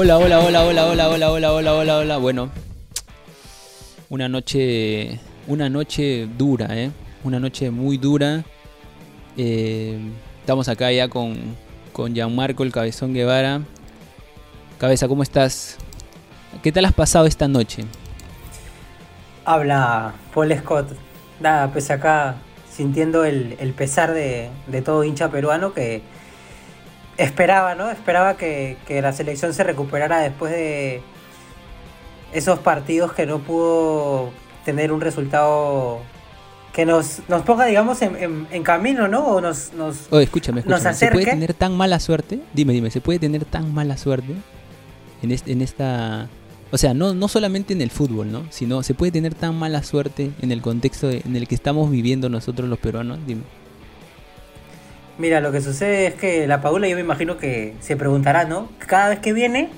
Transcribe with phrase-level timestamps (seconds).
[0.00, 2.16] Hola, hola, hola, hola, hola, hola, hola, hola, hola, hola.
[2.18, 2.50] Bueno,
[4.08, 5.18] una noche,
[5.48, 6.92] una noche dura, ¿eh?
[7.24, 8.44] Una noche muy dura.
[9.36, 9.98] Eh,
[10.38, 11.36] estamos acá ya con,
[11.92, 13.62] con Gianmarco, el cabezón Guevara.
[14.78, 15.78] Cabeza, ¿cómo estás?
[16.62, 17.84] ¿Qué tal has pasado esta noche?
[19.44, 20.92] Habla Paul Scott.
[21.40, 22.36] Nada, pues acá
[22.70, 26.02] sintiendo el, el pesar de, de todo hincha peruano que
[27.18, 27.90] esperaba, ¿no?
[27.90, 31.02] Esperaba que, que, la selección se recuperara después de
[32.32, 34.30] esos partidos que no pudo
[34.64, 36.00] tener un resultado
[36.72, 39.26] que nos, nos ponga, digamos, en, en, en camino, ¿no?
[39.26, 40.84] O nos, nos, oh, escúchame, escúchame.
[40.84, 42.40] Nos ¿Se puede tener tan mala suerte?
[42.54, 44.34] Dime, dime, ¿se puede tener tan mala suerte
[45.22, 46.28] en, este, en esta...
[46.70, 48.44] O sea, no, no solamente en el fútbol, ¿no?
[48.50, 51.90] Sino, ¿se puede tener tan mala suerte en el contexto de, en el que estamos
[51.90, 53.18] viviendo nosotros los peruanos?
[53.26, 53.42] Dime.
[55.18, 58.68] Mira, lo que sucede es que la Paula yo me imagino que se preguntará, ¿no?
[58.78, 59.68] Cada vez que viene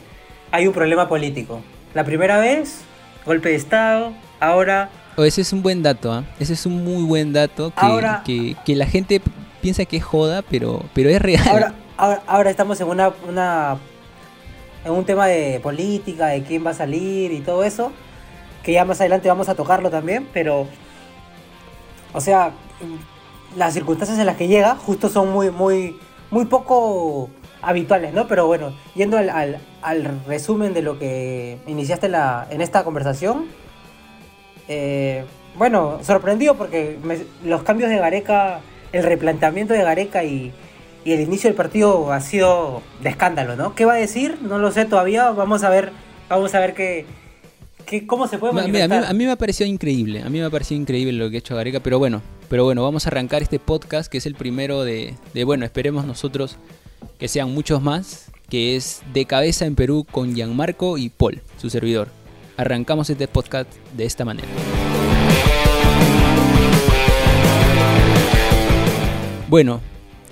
[0.52, 1.62] hay un problema político.
[1.94, 2.82] La primera vez,
[3.24, 4.90] golpe de Estado, ahora...
[5.16, 6.24] Oh, ese es un buen dato, ¿eh?
[6.38, 9.22] Ese es un muy buen dato que, ahora, que, que, la gente
[9.62, 11.48] piensa que es joda, pero, pero es real.
[11.48, 13.78] Ahora, ahora, ahora estamos en una, una
[14.84, 17.92] en un tema de política, de quién va a salir y todo eso,
[18.62, 20.66] que ya más adelante vamos a tocarlo también, pero...
[22.12, 22.52] O sea,
[23.56, 25.96] las circunstancias en las que llega justo son muy, muy,
[26.30, 27.30] muy poco
[27.62, 28.26] habituales, ¿no?
[28.26, 33.46] Pero bueno, yendo al, al, al resumen de lo que iniciaste la, en esta conversación,
[34.68, 35.24] eh,
[35.56, 38.60] bueno, sorprendido porque me, los cambios de Gareca,
[38.92, 40.52] el replanteamiento de Gareca y,
[41.04, 43.74] y, el inicio del partido ha sido de escándalo, ¿no?
[43.74, 44.38] ¿Qué va a decir?
[44.42, 45.92] No lo sé todavía, vamos a ver,
[46.28, 47.04] vamos a ver qué,
[47.84, 48.98] qué cómo se puede manifestar.
[48.98, 51.28] A mí, a mí me ha parecido increíble, a mí me ha parecido increíble lo
[51.28, 54.26] que ha hecho Gareca, pero bueno, pero bueno, vamos a arrancar este podcast que es
[54.26, 56.56] el primero de, de, bueno, esperemos nosotros
[57.16, 61.70] que sean muchos más, que es De Cabeza en Perú con Gianmarco y Paul, su
[61.70, 62.08] servidor.
[62.56, 64.48] Arrancamos este podcast de esta manera.
[69.48, 69.80] Bueno,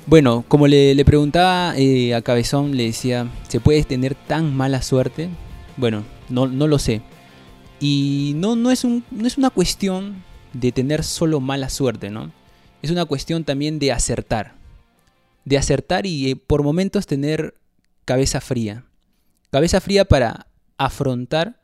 [0.07, 4.83] bueno, como le, le preguntaba eh, a Cabezón, le decía, ¿se puede tener tan mala
[4.83, 5.29] suerte?
[5.77, 7.01] Bueno, no, no lo sé.
[7.79, 12.33] Y no, no, es un, no es una cuestión de tener solo mala suerte, ¿no?
[12.83, 14.55] Es una cuestión también de acertar.
[15.45, 17.55] De acertar y eh, por momentos tener
[18.05, 18.85] cabeza fría.
[19.51, 21.61] Cabeza fría para afrontar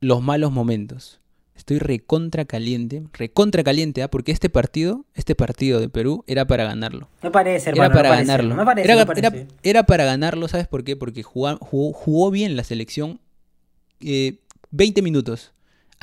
[0.00, 1.20] los malos momentos.
[1.54, 4.08] Estoy recontra caliente, recontra caliente, ¿eh?
[4.08, 7.08] porque este partido, este partido de Perú era para ganarlo.
[7.22, 8.56] No parece, hermano, Era para no parece, ganarlo.
[8.56, 9.26] No parece, era, no parece.
[9.26, 10.96] Era, era, para ganarlo, ¿sabes por qué?
[10.96, 13.20] Porque jugó, jugó, jugó bien la selección
[14.00, 14.40] eh,
[14.72, 15.52] 20 minutos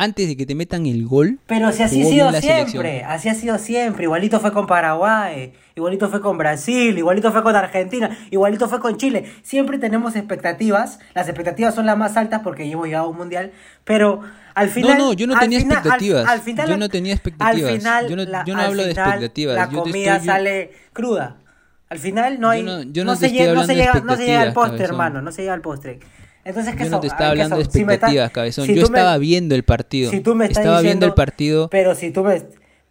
[0.02, 1.38] antes de que te metan el gol.
[1.46, 4.06] Pero si así ha sido siempre, así ha sido siempre.
[4.06, 8.98] Igualito fue con Paraguay, igualito fue con Brasil, igualito fue con Argentina, igualito fue con
[8.98, 9.32] Chile.
[9.44, 10.98] Siempre tenemos expectativas.
[11.14, 13.52] Las expectativas son las más altas porque hemos llegado a un mundial,
[13.84, 14.22] pero
[14.56, 14.98] al final.
[14.98, 16.24] No, no, yo no tenía final, expectativas.
[16.26, 17.72] Al, al, final, yo no tenía expectativas.
[17.72, 19.56] Al final, yo no, la, yo no hablo de expectativas.
[19.56, 21.38] La yo comida estoy, sale cruda.
[21.90, 22.62] Al final no hay.
[22.62, 24.84] Yo no, yo no, no se, llega, no, se, llega, no se llega al postre,
[24.84, 25.22] hermano.
[25.22, 26.00] No se llega al postre.
[26.44, 27.66] Entonces, ¿qué Yo no te estaba hablando de?
[27.66, 28.66] Si expectativas, está, cabezón.
[28.66, 30.12] si Yo estaba me, viendo el partido.
[30.12, 31.70] Si tú me estás estaba diciendo, viendo el partido.
[31.70, 32.42] Pero si tú me,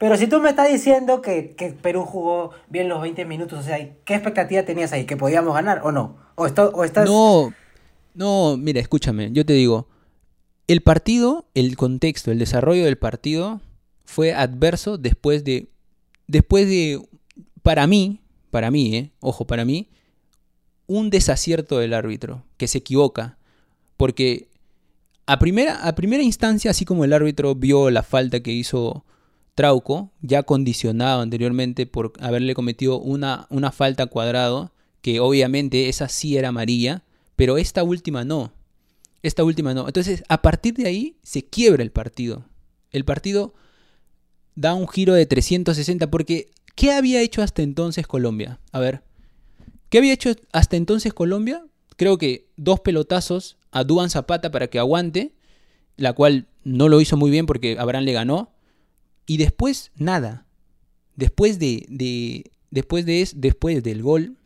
[0.00, 3.62] pero si tú me estás diciendo que, que, Perú jugó bien los 20 minutos, o
[3.62, 5.05] sea, ¿qué expectativa tenías ahí?
[5.05, 6.16] ¿Que podíamos ganar o no?
[6.37, 7.06] ¿O, esto, o estás...
[7.06, 7.53] No,
[8.15, 9.89] no, mira, escúchame, yo te digo,
[10.69, 13.60] el partido, el contexto, el desarrollo del partido
[14.05, 15.69] fue adverso después de,
[16.28, 17.03] después de,
[17.62, 19.91] para mí, para mí, eh, ojo, para mí,
[20.87, 23.37] un desacierto del árbitro, que se equivoca,
[24.00, 24.49] porque
[25.27, 29.05] a primera, a primera instancia, así como el árbitro vio la falta que hizo
[29.55, 34.72] Trauco, ya condicionado anteriormente por haberle cometido una, una falta cuadrado,
[35.03, 37.05] que obviamente esa sí era amarilla,
[37.37, 38.55] pero esta última no.
[39.22, 39.87] Esta última no.
[39.87, 42.47] Entonces, a partir de ahí se quiebra el partido.
[42.92, 43.53] El partido
[44.54, 48.60] da un giro de 360 porque ¿qué había hecho hasta entonces Colombia?
[48.72, 49.03] A ver,
[49.91, 51.66] ¿qué había hecho hasta entonces Colombia?
[51.98, 55.33] Creo que dos pelotazos a Duan Zapata para que aguante,
[55.97, 58.53] la cual no lo hizo muy bien porque Abraham le ganó.
[59.27, 60.47] Y después, nada.
[61.17, 61.87] Después de.
[61.89, 64.37] de después, de, después del gol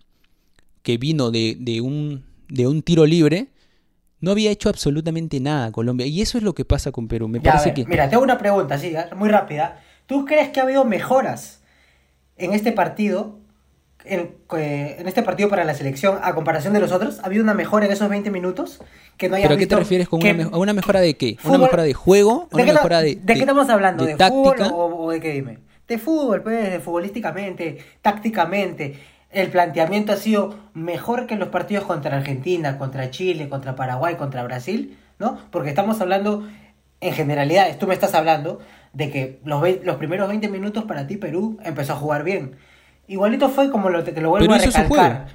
[0.82, 3.48] que vino de, de, un, de un tiro libre,
[4.20, 6.06] no había hecho absolutamente nada Colombia.
[6.06, 7.28] Y eso es lo que pasa con Perú.
[7.28, 7.86] Me ya, parece ver, que.
[7.86, 9.80] Mira, tengo una pregunta, sí, muy rápida.
[10.06, 11.62] ¿Tú crees que ha habido mejoras
[12.36, 13.38] en este partido
[14.04, 17.20] en, en, este partido para la selección a comparación de los otros?
[17.20, 18.80] ¿Ha habido una mejora en esos 20 minutos?
[19.16, 21.36] Que no ¿Pero a qué te refieres con una, me una, mejora de qué?
[21.44, 22.48] ¿Una mejora de juego?
[22.50, 24.04] ¿De, una qué, mejora de, ¿De, de, qué estamos hablando?
[24.04, 24.68] ¿De, táctica?
[24.68, 25.58] fútbol o, o, de qué dime?
[25.88, 28.98] De fútbol, pues, de futbolísticamente, tácticamente.
[29.30, 34.42] el planteamiento ha sido mejor que los partidos contra Argentina, contra Chile, contra Paraguay, contra
[34.44, 35.38] Brasil, ¿no?
[35.50, 36.48] Porque estamos hablando,
[37.00, 38.60] en generalidad, tú me estás hablando
[38.94, 42.56] de que los, los primeros 20 minutos para ti Perú empezó a jugar bien.
[43.08, 45.28] Igualito fue como lo, te lo vuelvo a recalcar.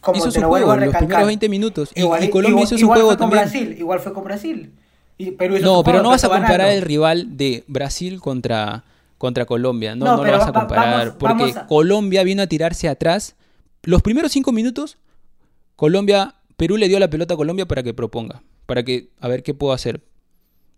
[0.00, 1.02] Como hizo te lo vuelvo a recalcar.
[1.02, 1.90] Los primeros 20 minutos.
[1.94, 3.42] Y, igual, Colombia hizo su juego fue con también.
[3.42, 4.72] Brasil, igual fue con Brasil.
[5.18, 8.84] Y Perú no, pero no vas a comparar el rival de Brasil contra,
[9.18, 9.96] contra Colombia.
[9.96, 11.18] No, no, lo vas a comparar.
[11.18, 13.34] porque Colombia vino a tirarse atrás.
[13.82, 14.98] Los primeros 5 minutos,
[15.74, 18.42] Colombia, Perú le dio la pelota a Colombia para que proponga.
[18.66, 20.02] Para que, a ver qué puedo hacer.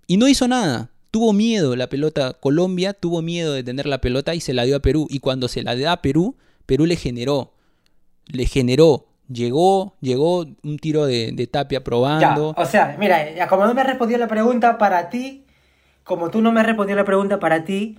[0.07, 0.91] Y no hizo nada.
[1.11, 2.35] Tuvo miedo la pelota.
[2.35, 5.07] Colombia tuvo miedo de tener la pelota y se la dio a Perú.
[5.11, 6.37] Y cuando se la dio a Perú,
[6.67, 7.53] Perú le generó.
[8.27, 9.07] Le generó.
[9.33, 12.53] Llegó, llegó un tiro de, tapia probando.
[12.57, 15.45] o sea, mira, ya como no me respondió la pregunta para ti,
[16.03, 17.97] como tú no me respondió la pregunta para ti,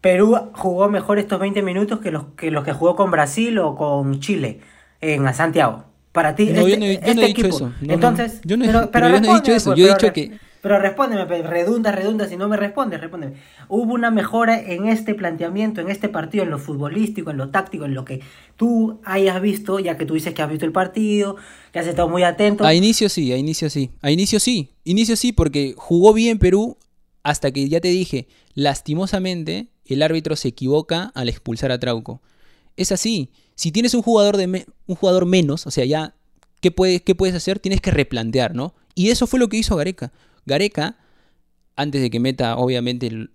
[0.00, 3.76] Perú jugó mejor estos 20 minutos que los que, los que jugó con Brasil o
[3.76, 4.60] con Chile
[5.00, 5.84] en Santiago.
[6.12, 7.72] Para ti, no, yo no, este he dicho eso.
[7.82, 9.74] Entonces, yo no, pero, yo no he dicho eso.
[9.74, 13.34] Yo he dicho que pero respóndeme, redunda, redunda, si no me respondes, respóndeme.
[13.68, 17.84] ¿Hubo una mejora en este planteamiento, en este partido, en lo futbolístico, en lo táctico,
[17.84, 18.20] en lo que
[18.56, 21.36] tú hayas visto, ya que tú dices que has visto el partido,
[21.72, 22.64] que has estado muy atento?
[22.64, 23.92] A inicio sí, a inicio sí.
[24.02, 24.72] A inicio sí.
[24.82, 26.76] Inicio sí, porque jugó bien Perú
[27.22, 32.22] hasta que ya te dije, lastimosamente, el árbitro se equivoca al expulsar a Trauco.
[32.76, 33.30] Es así.
[33.54, 36.16] Si tienes un jugador, de un jugador menos, o sea, ya,
[36.60, 36.74] ¿qué,
[37.04, 37.60] ¿qué puedes hacer?
[37.60, 38.74] Tienes que replantear, ¿no?
[38.96, 40.10] Y eso fue lo que hizo Gareca.
[40.46, 40.98] Gareca,
[41.74, 43.28] antes de que meta obviamente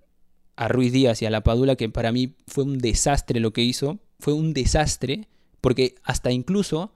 [0.56, 3.62] a Ruiz Díaz y a la Padula, que para mí fue un desastre lo que
[3.62, 5.28] hizo, fue un desastre,
[5.60, 6.94] porque hasta incluso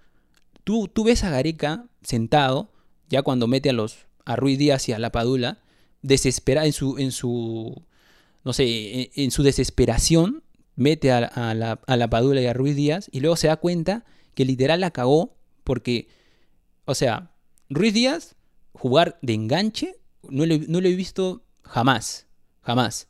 [0.64, 2.72] tú, tú ves a Gareca sentado,
[3.10, 5.60] ya cuando mete a los a Ruiz Díaz y a la Padula,
[6.02, 7.84] desesperado en su, en su,
[8.44, 10.44] no sé, en, su desesperación,
[10.76, 14.04] mete a, la, a la Padula y a Ruiz Díaz, y luego se da cuenta
[14.34, 16.08] que literal la cagó, porque,
[16.86, 17.32] o sea,
[17.70, 18.36] Ruiz Díaz
[18.74, 19.96] jugar de enganche
[20.30, 22.28] no lo, he visto jamás,
[22.62, 23.08] jamás.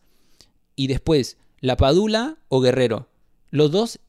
[0.75, 3.07] Y después, La Padula o Guerrero.
[3.49, 3.99] Los dos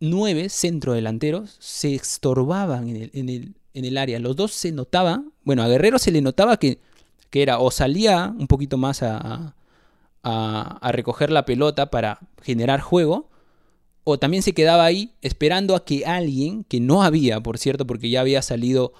[0.00, 4.18] nueve centrodelanteros se estorbaban en el, área.
[4.18, 6.80] Los dos se notaban, bueno, a Guerrero se le notaba que,
[7.32, 9.56] era o salía un poquito más a,
[10.22, 13.28] a, recoger la pelota para generar juego,
[14.04, 18.10] o también se quedaba ahí esperando a que alguien, que no había, por cierto, porque
[18.10, 18.92] ya había salido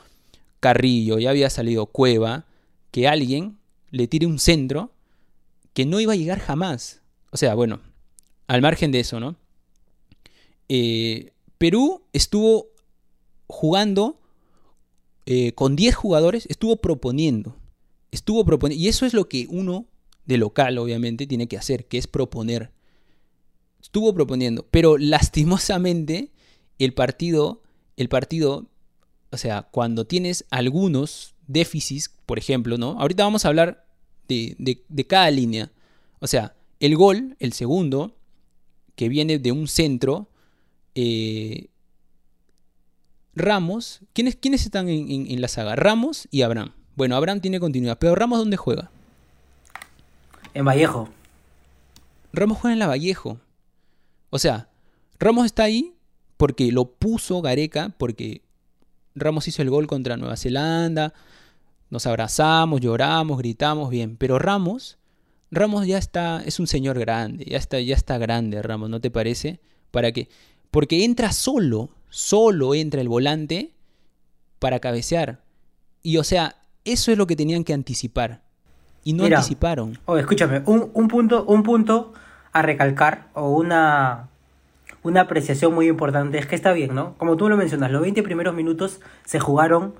[0.60, 2.46] Carrillo, ya había salido Cueva,
[2.94, 3.58] que alguien
[3.90, 4.92] le tire un centro
[5.72, 7.02] que no iba a llegar jamás.
[7.32, 7.80] O sea, bueno,
[8.46, 9.34] al margen de eso, ¿no?
[10.68, 12.68] Eh, Perú estuvo
[13.48, 14.20] jugando
[15.26, 17.56] eh, con 10 jugadores, estuvo proponiendo.
[18.12, 18.80] Estuvo proponiendo.
[18.80, 19.86] Y eso es lo que uno
[20.24, 22.70] de local, obviamente, tiene que hacer, que es proponer.
[23.82, 24.68] Estuvo proponiendo.
[24.70, 26.30] Pero lastimosamente,
[26.78, 27.60] el partido,
[27.96, 28.70] el partido,
[29.32, 32.98] o sea, cuando tienes algunos déficits, por ejemplo, ¿no?
[33.00, 33.86] Ahorita vamos a hablar
[34.28, 35.70] de, cada línea.
[36.20, 38.16] O sea, el gol, el segundo,
[38.96, 40.28] que viene de un centro,
[40.94, 41.68] eh,
[43.34, 45.74] Ramos, ¿quiénes, ¿quiénes están en, la saga?
[45.74, 46.72] Ramos y Abraham.
[46.94, 48.90] Bueno, Abraham tiene continuidad, pero Ramos ¿dónde juega?
[50.54, 51.08] En Vallejo.
[52.32, 53.40] Ramos juega en la Vallejo.
[54.30, 54.68] O sea,
[55.18, 55.94] Ramos está ahí
[56.36, 58.42] porque lo puso Gareca, porque
[59.16, 61.12] Ramos hizo el gol contra Nueva Zelanda,
[61.94, 64.16] nos abrazamos, lloramos, gritamos, bien.
[64.16, 64.98] Pero Ramos,
[65.52, 69.12] Ramos ya está, es un señor grande, ya está, ya está grande Ramos, ¿no te
[69.12, 69.60] parece?
[69.92, 70.28] ¿Para qué?
[70.72, 73.74] Porque entra solo, solo entra el volante
[74.58, 75.40] para cabecear.
[76.02, 78.42] Y o sea, eso es lo que tenían que anticipar.
[79.04, 79.96] Y no anticiparon.
[80.06, 82.12] Oh, escúchame, un, un, punto, un punto
[82.52, 84.30] a recalcar, o una,
[85.04, 87.14] una apreciación muy importante, es que está bien, ¿no?
[87.18, 89.94] Como tú lo mencionas, los 20 primeros minutos se jugaron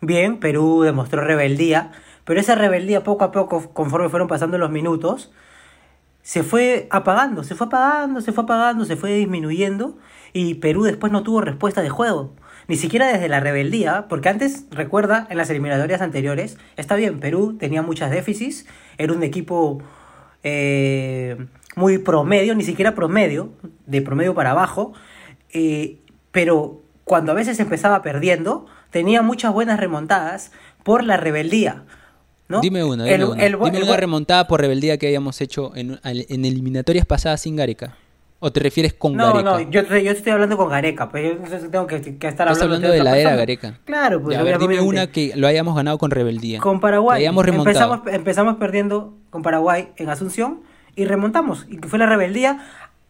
[0.00, 1.92] bien, Perú demostró rebeldía,
[2.24, 5.32] pero esa rebeldía poco a poco, conforme fueron pasando los minutos,
[6.22, 9.96] se fue apagando, se fue apagando, se fue apagando, se fue disminuyendo
[10.32, 12.34] y Perú después no tuvo respuesta de juego.
[12.68, 17.56] Ni siquiera desde la rebeldía, porque antes, recuerda, en las eliminatorias anteriores, está bien, Perú
[17.58, 18.66] tenía muchas déficits,
[18.98, 19.78] era un equipo
[20.42, 23.52] eh, muy promedio, ni siquiera promedio,
[23.86, 24.94] de promedio para abajo,
[25.52, 25.98] eh,
[26.32, 31.82] pero cuando a veces empezaba perdiendo, tenía muchas buenas remontadas por la rebeldía.
[32.48, 32.62] ¿no?
[32.62, 33.94] Dime una, dime, una.
[33.94, 37.94] remontada por rebeldía que hayamos hecho en, en, eliminatorias pasadas sin Gareca.
[38.38, 39.42] ¿O te refieres con Gareca?
[39.42, 42.88] No, no, yo, yo estoy hablando con Gareca, pues yo tengo que, estar hablando, hablando
[42.88, 43.80] de, la era Gareca.
[43.84, 44.38] Claro, pues.
[44.58, 46.58] dime una que lo hayamos ganado con rebeldía.
[46.60, 47.22] Con Paraguay.
[47.22, 50.62] Empezamos, empezamos perdiendo con Paraguay en Asunción
[50.94, 51.66] y remontamos.
[51.68, 52.64] Y fue la rebeldía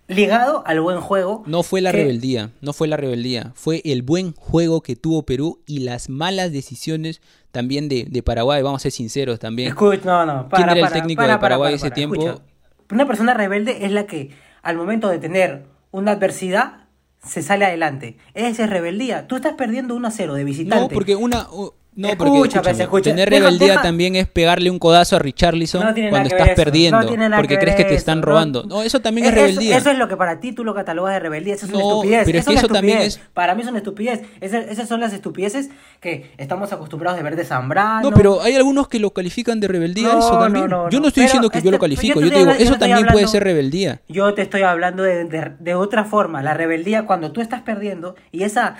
[0.09, 1.43] ligado al buen juego.
[1.47, 5.25] No fue la que- rebeldía, no fue la rebeldía, fue el buen juego que tuvo
[5.25, 7.21] Perú y las malas decisiones
[7.53, 9.69] también de, de Paraguay, vamos a ser sinceros también.
[9.69, 12.17] Escucha, no, no, para, ¿Quién era el técnico para, de para, Paraguay para, ese tiempo?
[12.17, 12.43] escucha.
[12.91, 14.31] Una persona rebelde es la que
[14.63, 16.85] al momento de tener una adversidad
[17.25, 18.17] se sale adelante.
[18.35, 19.27] Esa es rebeldía.
[19.27, 20.85] Tú estás perdiendo 1 a 0 de visitante.
[20.85, 21.49] No, porque una...
[21.97, 23.11] no, porque Escucha, pues, escucha.
[23.11, 27.37] tener rebeldía deja- también es pegarle un codazo a Richarlison No cuando estás perdiendo, no
[27.37, 28.65] porque que crees que te están robando.
[28.65, 29.77] No, eso también Eh, es rebeldía.
[29.79, 31.55] Eso, es lo que para ti tú lo catalogas de rebeldía.
[31.55, 32.23] Eso es una estupidez.
[32.27, 34.21] pero es eso que también es- Para mí es una estupidez.
[34.41, 38.11] Esa- esas son las estupideces que estamos acostumbrados de ver de Zambrano.
[38.11, 40.67] No, pero hay algunos que lo califican de rebeldía eso también.
[40.69, 40.87] yo no.
[40.89, 43.27] estoy Pero diciendo que yo este- lo califico, yo yo te digo, eso también puede
[43.27, 44.01] ser rebeldía.
[44.09, 46.43] Yo te estoy hablando de, de- de otra forma.
[46.43, 48.77] La rebeldía cuando tú estás perdiendo y esa.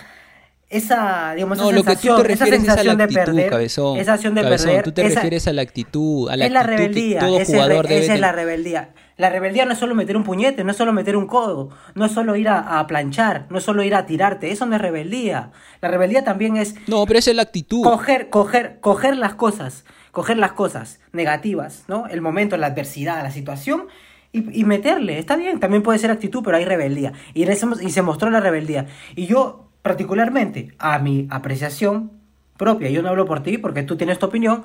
[0.69, 3.03] Esa, digamos, No, esa lo que tú sensación, esa refieres es a la sensación de
[3.05, 3.97] actitud, perder, cabezón.
[3.99, 6.51] esa acción de Cabezón, perder, tú te esa- refieres a la actitud, a la es
[6.51, 8.19] la actitud rebeldía, que todo es re- jugador debe esa es tener.
[8.19, 8.89] la rebeldía.
[9.15, 12.05] La rebeldía no es solo meter un puñete, no es solo meter un codo, no
[12.05, 14.81] es solo ir a, a planchar, no es solo ir a tirarte, eso no es
[14.81, 15.51] rebeldía.
[15.81, 17.81] La rebeldía también es No, pero esa es la actitud.
[17.83, 22.07] coger, coger, coger las cosas, coger las cosas negativas, ¿no?
[22.07, 23.87] El momento, la adversidad, la situación
[24.33, 25.17] y, y meterle.
[25.17, 27.13] Está bien, también puede ser actitud, pero hay rebeldía.
[27.33, 28.85] Y, en ese- y se mostró la rebeldía.
[29.15, 32.11] Y yo, particularmente, a mi apreciación
[32.57, 34.63] propia, yo no hablo por ti porque tú tienes tu opinión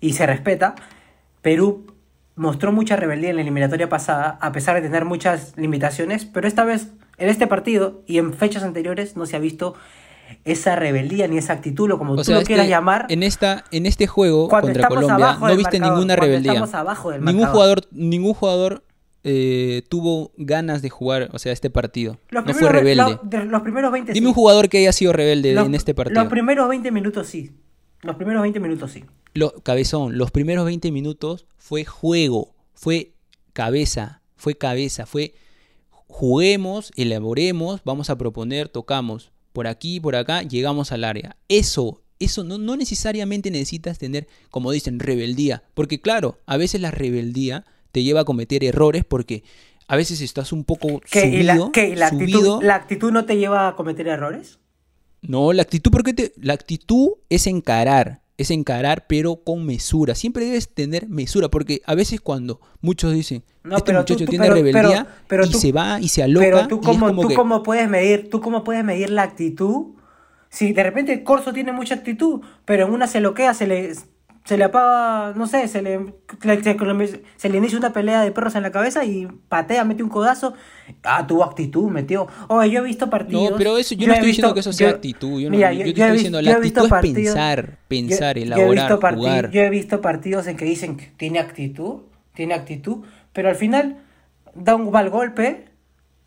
[0.00, 0.74] y se respeta,
[1.42, 1.92] Perú
[2.34, 6.64] mostró mucha rebeldía en la eliminatoria pasada, a pesar de tener muchas limitaciones, pero esta
[6.64, 9.74] vez, en este partido y en fechas anteriores, no se ha visto
[10.46, 13.04] esa rebeldía ni esa actitud, o como O tú sea, lo quieras llamar.
[13.10, 16.52] en esta en este juego contra Colombia no viste marcador, ninguna rebeldía.
[16.52, 17.54] estamos abajo del ningún marcador.
[17.54, 18.83] jugador ningún jugador
[19.24, 22.18] eh, tuvo ganas de jugar, o sea, este partido.
[22.30, 23.18] Los no fue rebelde.
[23.30, 24.28] lo- los primeros 20 Dime sí.
[24.28, 26.20] un jugador que haya sido rebelde Los- en este partido.
[26.22, 27.50] Los primeros 20 minutos sí.
[28.02, 29.04] Los primeros 20 minutos sí.
[29.32, 33.14] Lo- cabezón, los primeros 20 minutos fue juego, fue
[33.54, 35.34] cabeza, fue cabeza, fue
[36.06, 41.36] juguemos, elaboremos, vamos a proponer, tocamos por aquí, por acá, llegamos al área.
[41.48, 46.90] Eso, eso no, no necesariamente necesitas tener, como dicen, rebeldía, porque claro, a veces la
[46.90, 47.64] rebeldía
[47.94, 49.44] te lleva a cometer errores porque
[49.86, 52.38] a veces estás un poco ¿Qué, y la, subido, qué, y la subido.
[52.56, 54.58] actitud, ¿La actitud no te lleva a cometer errores?
[55.22, 60.16] No, la actitud, porque te, la actitud es encarar, es encarar, pero con mesura.
[60.16, 64.24] Siempre debes tener mesura, porque a veces cuando muchos dicen, No, este pero muchacho tú-
[64.24, 66.44] tú- tiene pero- rebeldía pero- pero y tú- se va y se aloca.
[66.46, 69.94] Pero tú cómo, como tú que- cómo puedes medir, tú cómo puedes medir la actitud.
[70.50, 73.92] Si de repente Corso tiene mucha actitud, pero en una se loquea, se le,
[74.44, 76.00] se le apaga, no sé, se le,
[77.36, 80.52] se, le inicia una pelea de perros en la cabeza y patea, mete un codazo.
[81.02, 82.26] Ah, tuvo actitud, metió.
[82.48, 83.52] Oye, yo he visto partidos.
[83.52, 85.40] No, pero eso, yo, no estoy visto- diciendo que eso sea yo- actitud.
[85.40, 88.58] Yo, no- yo te estoy diciendo, la actitud es partidos- pensar, pensar, yo- yo he
[88.66, 89.50] elaborar, jugar.
[89.50, 92.02] Yo he visto partidos en que dicen que tiene actitud,
[92.34, 92.98] tiene actitud,
[93.32, 93.96] pero al final
[94.54, 95.64] da un mal golpe,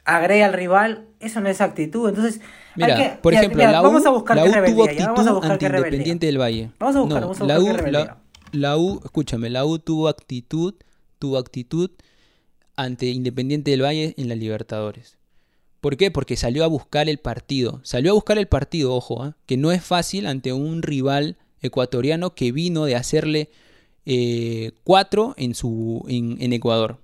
[0.05, 2.09] agrega al rival, eso no es actitud.
[2.09, 2.41] Entonces,
[2.75, 5.51] Mira, que- por mira, ejemplo, mira, la U, vamos a buscar la U tuvo actitud.
[5.61, 6.71] Independiente del Valle.
[6.79, 8.17] Vamos a buscar, No, vamos a la buscar U, la, rebeldía.
[8.51, 10.75] la U, escúchame, la U tuvo actitud,
[11.19, 11.91] tuvo actitud
[12.75, 15.17] ante Independiente del Valle en la Libertadores.
[15.81, 16.11] ¿Por qué?
[16.11, 17.79] Porque salió a buscar el partido.
[17.83, 19.35] Salió a buscar el partido, ojo, ¿ah?
[19.45, 23.49] que no es fácil ante un rival ecuatoriano que vino de hacerle
[24.05, 26.99] eh, cuatro en, su, en, en Ecuador.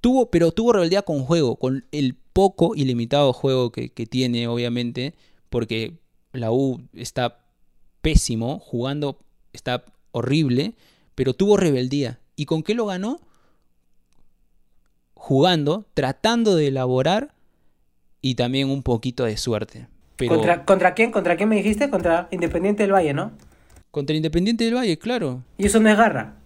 [0.00, 4.48] Tuvo, pero tuvo rebeldía con juego, con el poco y limitado juego que, que tiene,
[4.48, 5.14] obviamente,
[5.48, 5.98] porque
[6.32, 7.44] la U está
[8.00, 9.18] pésimo, jugando
[9.52, 10.74] está horrible,
[11.14, 12.20] pero tuvo rebeldía.
[12.36, 13.20] ¿Y con qué lo ganó?
[15.14, 17.34] Jugando, tratando de elaborar
[18.22, 19.88] y también un poquito de suerte.
[20.16, 21.10] Pero ¿Contra, ¿Contra quién?
[21.12, 21.90] ¿Contra quién me dijiste?
[21.90, 23.32] Contra Independiente del Valle, ¿no?
[23.90, 25.42] contra Independiente del Valle, claro.
[25.58, 26.36] Y eso no es garra.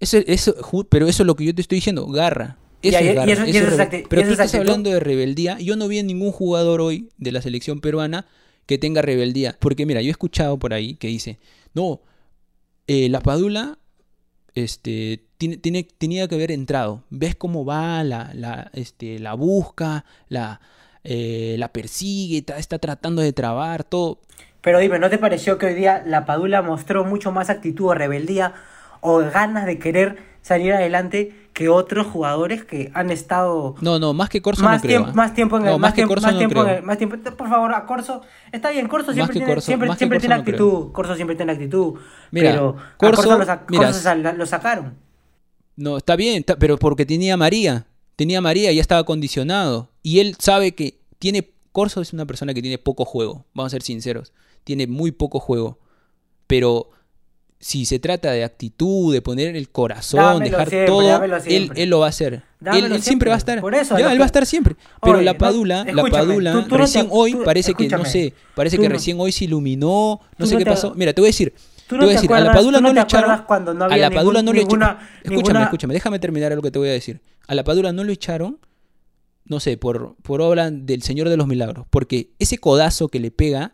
[0.00, 0.54] Eso, eso,
[0.88, 2.56] pero eso es lo que yo te estoy diciendo, garra.
[2.82, 5.58] Eso es y eso- y eso es Pero tú es estás hablando de rebeldía.
[5.58, 8.26] Yo no vi a ningún jugador hoy de la selección peruana
[8.66, 9.56] que tenga rebeldía.
[9.58, 11.38] Porque mira, yo he escuchado por ahí que dice,
[11.74, 12.00] no,
[12.86, 13.78] eh, la Padula
[14.54, 17.04] este, tiene, tiene- tenía que haber entrado.
[17.10, 18.02] ¿Ves cómo va?
[18.04, 20.60] La, la, este, la busca, la,
[21.04, 24.20] eh, la persigue, está, está tratando de trabar, todo.
[24.60, 27.94] Pero dime, ¿no te pareció que hoy día la Padula mostró mucho más actitud o
[27.94, 28.54] rebeldía
[29.00, 30.16] o ganas de querer
[30.48, 34.82] salir adelante que otros jugadores que han estado No, no, más que Corso más, no
[34.82, 34.90] creo.
[35.00, 35.14] tiempo, ¿ah?
[35.14, 36.78] más tiempo en el No, más, que tiempo, Corso más no tiempo en creo.
[36.78, 40.20] el- más tiempo por favor a Corso está bien Corso siempre tiene Corso- siempre, siempre
[40.20, 41.94] tiene no actitud Corso siempre tiene actitud
[42.30, 44.94] Mira, pero a Corso- Corso lo, sac- mira, Corso sal- lo sacaron
[45.76, 47.86] No, está bien, está- pero porque tenía a María.
[48.16, 49.90] Tenía a María, ya estaba condicionado.
[50.02, 51.52] Y él sabe que tiene.
[51.70, 53.44] Corso es una persona que tiene poco juego.
[53.54, 54.32] Vamos a ser sinceros.
[54.64, 55.78] Tiene muy poco juego.
[56.48, 56.90] Pero
[57.60, 61.90] si se trata de actitud, de poner el corazón, Dámelo dejar siempre, todo, él, él
[61.90, 62.34] lo va a hacer.
[62.34, 63.28] Él, Dámelo él siempre siempre.
[63.30, 63.60] va a estar.
[63.60, 64.76] Por eso, Ya, él va a estar siempre.
[65.02, 67.74] Pero Oye, la no, Padula, la Padula, tú- tú no te- recién hoy tú- parece
[67.74, 70.92] que, no sé, parece que no- recién hoy se iluminó, no sé qué te- pasó.
[70.94, 71.52] Mira, te voy a decir,
[71.88, 74.10] Tú te voy a decir, a la Padula no le echaron, cuando no a la
[74.10, 76.88] Padula ningún- no le ninguna- echaron, escúchame, ninguna- escúchame, déjame terminar lo que te voy
[76.88, 77.20] a decir.
[77.46, 78.58] A la Padula no lo echaron,
[79.46, 83.30] no sé, por, por obra del Señor de los Milagros, porque ese codazo que le
[83.30, 83.72] pega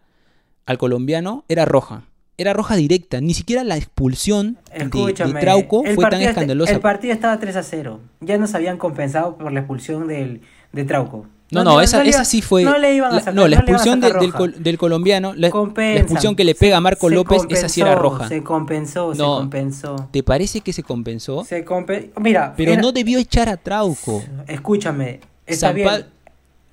[0.67, 2.05] al colombiano era roja.
[2.37, 6.73] Era roja directa, ni siquiera la expulsión de, Trauco fue tan escandalosa.
[6.73, 8.01] El partido estaba 3 a 0.
[8.21, 10.41] Ya nos habían compensado por la expulsión del,
[10.73, 11.27] de Trauco.
[11.53, 12.65] No, no, esa, esa sí fue.
[12.65, 13.35] No le iban a sacar.
[13.35, 16.81] no, la no expulsión de- del, col- del colombiano, la, expulsión que le pega a
[16.81, 18.27] Marco Se López, esa sí era roja.
[18.27, 20.09] Se compensó, se compensó.
[20.11, 21.45] ¿Te parece que se compensó?
[21.45, 24.25] Se compen- Mira, Pero era- no debió echar a Trauco.
[24.49, 25.89] Escúchame, está bien.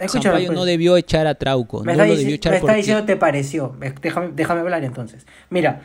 [0.06, 0.60] Escúchame, Sampaio pues.
[0.60, 1.80] no debió echar a Trauco.
[1.84, 2.78] Me no está, lo debió echar me está porque...
[2.78, 3.76] diciendo te pareció.
[4.02, 5.26] Déjame, déjame hablar entonces.
[5.50, 5.82] Mira,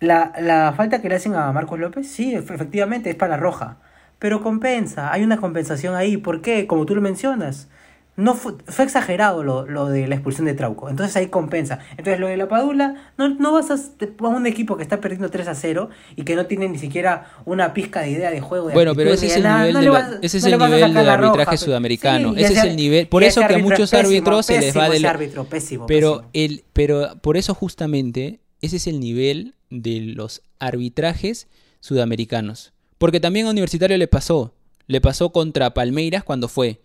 [0.00, 3.78] la, la falta que le hacen a Marcos López, sí, efe- efectivamente es para roja.
[4.18, 6.16] Pero compensa, hay una compensación ahí.
[6.16, 6.66] ¿Por qué?
[6.66, 7.68] Como tú lo mencionas.
[8.14, 10.90] No fue, fue exagerado lo, lo de la expulsión de Trauco.
[10.90, 11.78] Entonces ahí compensa.
[11.92, 15.30] Entonces lo de la Padula, no, no vas a, a un equipo que está perdiendo
[15.30, 18.68] 3 a 0 y que no tiene ni siquiera una pizca de idea de juego.
[18.68, 20.50] De Bueno, pero ese es el nada, nivel, no de la- vas- ese es no
[20.50, 22.34] el nivel del roja, arbitraje sudamericano.
[22.34, 23.08] Sí, ese es el nivel.
[23.08, 25.86] Por eso que a muchos árbitros se les va pésimo de ese la- árbitro, pésimo,
[25.86, 26.30] Pero, pésimo.
[26.34, 31.48] el, pero por eso justamente ese es el nivel de los arbitrajes
[31.80, 32.72] sudamericanos.
[32.98, 34.52] Porque también a Universitario le pasó.
[34.86, 36.80] Le pasó contra Palmeiras cuando fue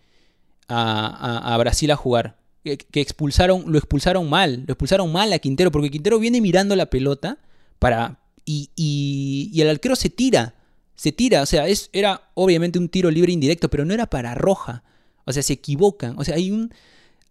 [0.68, 2.38] a, a- a Brasil a jugar.
[2.64, 4.64] Que, que expulsaron, lo expulsaron mal.
[4.68, 5.72] Lo expulsaron mal a Quintero.
[5.72, 7.38] Porque Quintero viene mirando la pelota
[7.80, 8.20] para.
[8.46, 10.56] Y, y- el arquero se tira.
[10.96, 11.42] Se tira.
[11.42, 13.70] O sea, es, era obviamente un tiro libre indirecto.
[13.70, 14.84] Pero no era para roja.
[15.26, 16.16] O sea, se equivocan.
[16.18, 16.72] O sea, hay un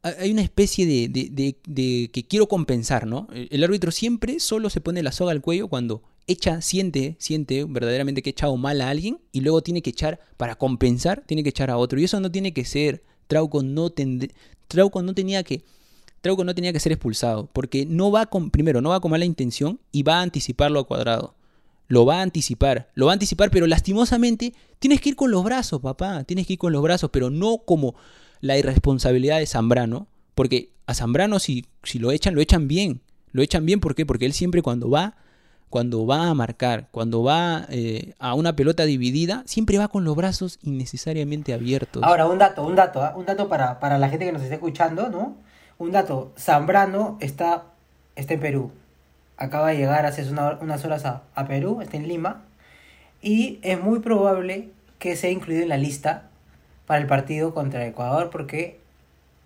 [0.02, 3.26] hay una especie de, de- de- de que quiero compensar, ¿no?
[3.32, 8.22] El árbitro siempre solo se pone la soga al cuello cuando echa, siente, siente verdaderamente
[8.22, 11.48] que ha echado mal a alguien y luego tiene que echar, para compensar, tiene que
[11.48, 11.98] echar a otro.
[11.98, 13.02] Y eso no tiene que ser.
[13.26, 13.92] Trauco no,
[14.68, 15.64] Trauco no tenía que.
[16.20, 17.48] Trauco no tenía que ser expulsado.
[17.52, 18.50] Porque no va con.
[18.50, 21.34] Primero, no va con mala intención y va a anticiparlo a cuadrado.
[21.88, 22.90] Lo va a anticipar.
[22.94, 26.24] Lo va a anticipar, pero lastimosamente tienes que ir con los brazos, papá.
[26.24, 27.94] Tienes que ir con los brazos, pero no como
[28.40, 30.08] la irresponsabilidad de Zambrano.
[30.34, 33.00] Porque a Zambrano, si, si lo echan, lo echan bien.
[33.32, 34.06] Lo echan bien, ¿por qué?
[34.06, 35.16] Porque él siempre cuando va,
[35.70, 40.14] cuando va a marcar, cuando va eh, a una pelota dividida, siempre va con los
[40.16, 42.02] brazos innecesariamente abiertos.
[42.02, 43.14] Ahora, un dato, un dato, ¿ah?
[43.16, 45.36] un dato para, para la gente que nos está escuchando, ¿no?
[45.78, 47.64] Un dato, Zambrano está,
[48.14, 48.70] está en Perú.
[49.36, 52.42] Acaba de llegar hace una- unas horas a, a Perú, está en Lima.
[53.20, 56.28] Y es muy probable que sea incluido en la lista
[56.86, 58.78] para el partido contra Ecuador porque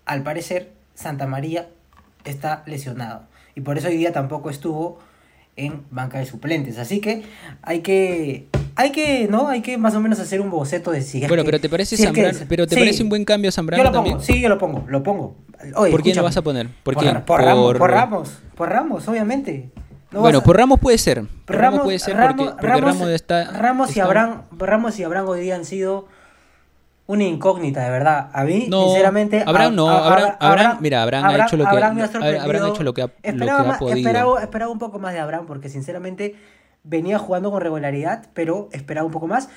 [0.04, 1.68] al parecer Santa María
[2.24, 3.22] está lesionado.
[3.54, 4.98] Y por eso hoy día tampoco estuvo
[5.56, 6.78] en banca de suplentes.
[6.78, 7.22] Así que
[7.62, 9.48] hay que, hay que, ¿no?
[9.48, 11.96] Hay que más o menos hacer un boceto de si bueno, que- pero ¿te parece,
[11.96, 12.80] si es que pero ¿te sí.
[12.80, 15.36] parece un buen cambio Yo Zambrano lo pongo, sí, yo lo pongo, lo pongo.
[15.76, 16.68] Oye, ¿Por quién lo vas a poner?
[16.82, 19.70] ¿Por por, Ramos, Por- Ramos, por Ramos, obviamente.
[20.12, 21.18] No bueno, a- por Ramos puede ser.
[21.18, 23.44] Ramos, Ramos, puede ser Ramos- porque, porque Ramos- Ramos está.
[23.52, 26.08] Ramos y está- Abraham, Ramos y Abraham hoy día han sido
[27.10, 28.30] una incógnita, de verdad.
[28.32, 29.42] A mí, No, sinceramente.
[29.46, 32.44] Abraham no, Abraham- Abraham- mira, Abraham ha hecho lo que- Abraham me ha Abraham- sorprendido.
[32.44, 33.96] Abraham ha hecho lo que ha- lo que ha podido.
[33.98, 36.36] Esperaba, esperaba un poco más de Abraham, porque sinceramente
[36.84, 39.48] venía jugando con regularidad, pero esperaba un poco más.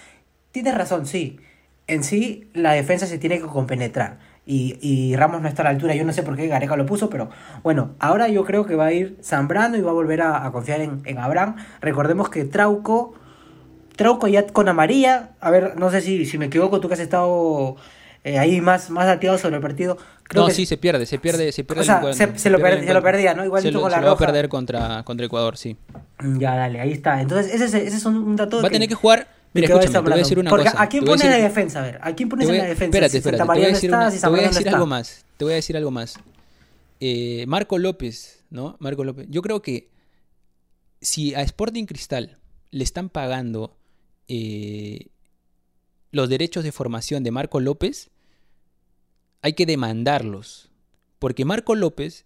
[0.51, 1.39] Tienes razón, sí.
[1.87, 4.17] En sí, la defensa se tiene que compenetrar.
[4.45, 5.95] Y, y Ramos no está a la altura.
[5.95, 7.29] Yo no sé por qué Gareca lo puso, pero
[7.63, 10.51] bueno, ahora yo creo que va a ir Zambrano y va a volver a, a
[10.51, 11.55] confiar en, en Abraham.
[11.81, 13.13] Recordemos que Trauco,
[13.95, 15.31] Trauco ya con amarilla.
[15.39, 17.75] A ver, no sé si, si me equivoco, tú que has estado
[18.23, 19.97] eh, ahí más, más dateado sobre el partido.
[20.23, 22.49] Creo no, que sí, se pierde, se pierde, se pierde o sea, el se- se
[22.49, 23.43] lo pierde se lo perdía, ¿no?
[23.45, 25.75] Igualito Se lo- con la se lo va a perder contra, contra Ecuador, sí.
[26.19, 27.21] Mm, Ya, dale, ahí está.
[27.21, 29.27] Entonces, ese es, ese es un, un dato Va a tener que jugar.
[29.53, 30.81] Mira, escúchame, te voy a decir una Porque cosa.
[30.81, 31.79] ¿A quién pones decir- defensa?
[31.79, 32.85] A ver, ¿a quién pones voy en la defensa?
[32.85, 35.25] Espérate, si espérate, Santa te voy a decir, una- si voy a decir algo más.
[35.37, 36.15] Te voy a decir algo más.
[36.99, 38.77] Eh, Marco López, ¿no?
[38.79, 39.27] Marco López.
[39.29, 39.89] Yo creo que
[41.01, 42.37] si a Sporting Cristal
[42.71, 43.75] le están pagando
[44.27, 45.07] eh,
[46.11, 48.09] los derechos de formación de Marco López,
[49.41, 50.69] hay que demandarlos.
[51.19, 52.25] Porque Marco López,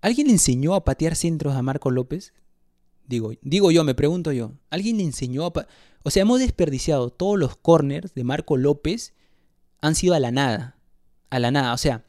[0.00, 2.32] ¿alguien le enseñó a patear centros a Marco López?
[3.06, 4.52] Digo, digo yo, me pregunto yo.
[4.70, 5.52] ¿Alguien le enseñó a...
[6.02, 9.14] O sea, hemos desperdiciado todos los corners de Marco López,
[9.80, 10.76] han sido a la nada.
[11.30, 12.04] A la nada, o sea...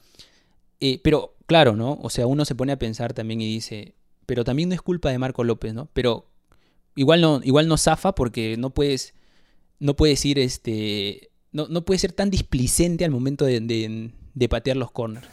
[0.79, 1.97] eh, pero claro, ¿no?
[2.01, 3.95] O sea, uno se pone a pensar también y dice,
[4.25, 5.89] pero también no es culpa de Marco López, ¿no?
[5.93, 6.27] Pero
[6.97, 9.13] igual no, igual no zafa porque no puedes,
[9.79, 14.49] no puedes ir, este, no, no puedes ser tan displicente al momento de, de- de
[14.49, 15.25] patear los corners.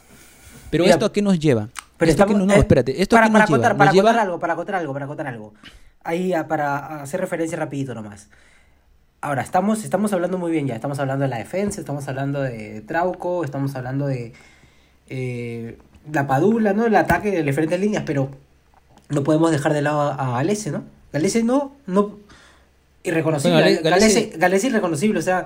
[0.71, 1.69] Pero Mira, esto a qué nos lleva?
[1.97, 3.57] Pero ¿Esto a estamos, no, espérate, esto a para, qué para nos lleva?
[3.57, 5.53] acotar, Nos para lleva- acotar algo, para acotar algo, para acotar algo.
[6.03, 8.29] ahí para hacer referencia rapidito nomás.
[9.21, 12.81] Ahora, estamos, estamos hablando muy bien ya, estamos hablando de la defensa, estamos hablando de
[12.81, 14.33] Trauco, estamos hablando de
[15.07, 15.77] eh,
[16.11, 16.85] la Padula, ¿no?
[16.85, 18.29] El ataque de diferentes líneas, pero
[19.09, 20.83] no podemos dejar de lado a Galese, ¿no?
[21.15, 22.19] Galese no, no,
[23.01, 23.79] irreconocible.
[23.81, 25.45] Galese, Galese irreconocible, o sea,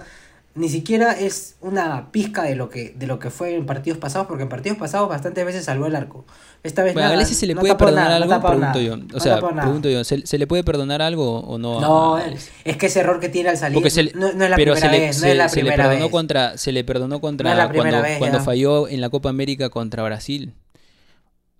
[0.55, 4.27] ni siquiera es una pizca de lo que de lo que fue en partidos pasados,
[4.27, 6.25] porque en partidos pasados bastantes veces salvó el arco.
[6.63, 8.97] Esta vez bueno, a Galese se le puede perdonar algo, pregunto yo.
[9.13, 11.79] O sea, pregunto yo, ¿se, le puede perdonar algo o no?
[11.79, 15.27] No, es que ese error que tiene al salir no, es la primera vez, no
[15.27, 16.11] es la primera le perdonó vez.
[16.11, 20.55] Contra, se le perdonó contra cuando, cuando falló en la Copa América contra Brasil.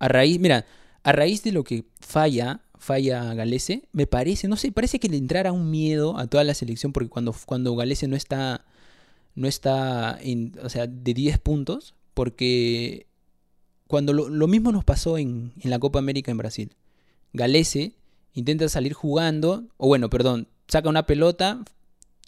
[0.00, 0.66] A raíz, mira,
[1.04, 5.18] a raíz de lo que falla, falla Galese, me parece, no sé, parece que le
[5.18, 8.64] entrara un miedo a toda la selección porque cuando, cuando Galese no está,
[9.36, 13.06] no está, en, o sea, de 10 puntos, porque
[13.86, 16.74] cuando lo, mismo nos pasó en, en, la Copa América en Brasil.
[17.32, 17.92] Galese
[18.34, 21.62] intenta salir jugando, o bueno, perdón, saca una pelota,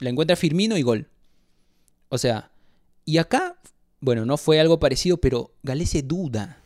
[0.00, 1.08] la encuentra Firmino y gol.
[2.10, 2.50] O sea,
[3.06, 3.56] y acá,
[4.00, 6.61] bueno, no fue algo parecido, pero Galese duda.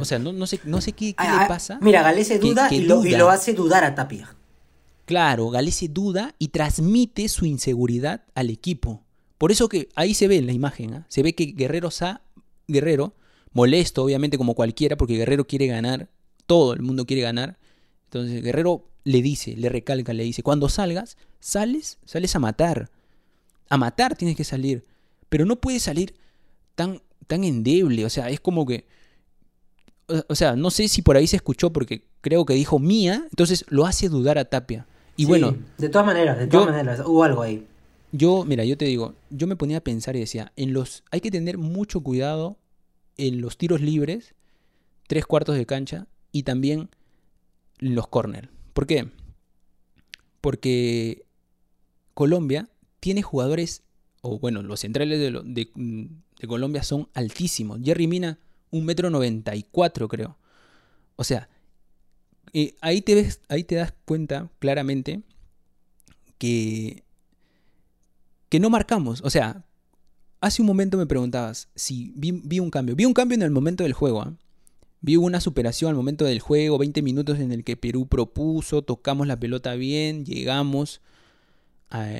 [0.00, 1.78] O sea, no, sé, no sé qué, ah, le ah, pasa.
[1.80, 4.34] Mira, Galese duda, y, lo, hace dudar a Tapia.
[5.04, 9.02] Claro, Galese duda y transmite su inseguridad al equipo.
[9.38, 11.06] Por eso que ahí se ve en la imagen, ¿ah?
[11.08, 12.22] se ve que Guerrero sa,
[12.68, 13.14] Guerrero,
[13.52, 16.08] molesto obviamente como cualquiera, porque Guerrero quiere ganar,
[16.46, 17.58] todo el mundo quiere ganar.
[18.04, 22.90] Entonces Guerrero le dice, le recalca, le dice, cuando salgas, sales, sales a matar.
[23.68, 24.84] A matar tienes que salir.
[25.28, 26.14] Pero no puedes salir
[26.74, 28.04] tan, tan endeble.
[28.04, 28.84] O sea, es como que
[30.28, 33.64] o sea, no sé si por ahí se escuchó porque creo que dijo mía, entonces
[33.68, 34.86] lo hace dudar a Tapia.
[35.16, 35.56] Y bueno.
[35.78, 37.66] De todas maneras, de todas maneras, hubo algo ahí.
[38.12, 41.20] Yo, mira, yo te digo, yo me ponía a pensar y decía, en los, hay
[41.20, 42.56] que tener mucho cuidado
[43.16, 44.34] en los tiros libres,
[45.08, 46.90] tres cuartos de cancha y también
[47.80, 48.48] en los corners.
[48.72, 49.10] ¿Por qué?
[50.40, 51.24] Porque
[52.14, 52.68] Colombia
[53.00, 53.82] tiene jugadores,
[54.22, 57.80] o bueno, los centrales de, de, de Colombia son altísimos.
[57.82, 58.38] Jerry Mina
[58.70, 60.36] un metro noventa y cuatro, creo.
[61.16, 61.48] O sea,
[62.52, 65.22] eh, ahí, te ves, ahí te das cuenta claramente
[66.38, 67.04] que,
[68.48, 69.22] que no marcamos.
[69.22, 69.64] O sea,
[70.40, 72.96] hace un momento me preguntabas si vi, un cambio.
[72.96, 74.22] Vi un cambio en el momento del juego.
[74.22, 74.34] ¿ah?
[75.00, 79.26] Vi una superación al momento del juego, 20 minutos en el que Perú propuso, tocamos
[79.26, 81.00] la pelota bien, llegamos,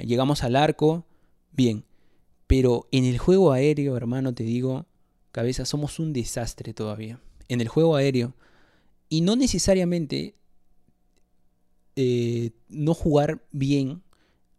[0.05, 1.07] llegamos al arco,
[1.53, 1.85] bien.
[2.47, 4.87] Pero en el juego aéreo, hermano, te digo,
[5.37, 7.21] cabeza, somos un desastre todavía.
[7.49, 8.35] En el juego aéreo.
[9.11, 10.35] Y no necesariamente
[11.95, 14.03] eh, no jugar bien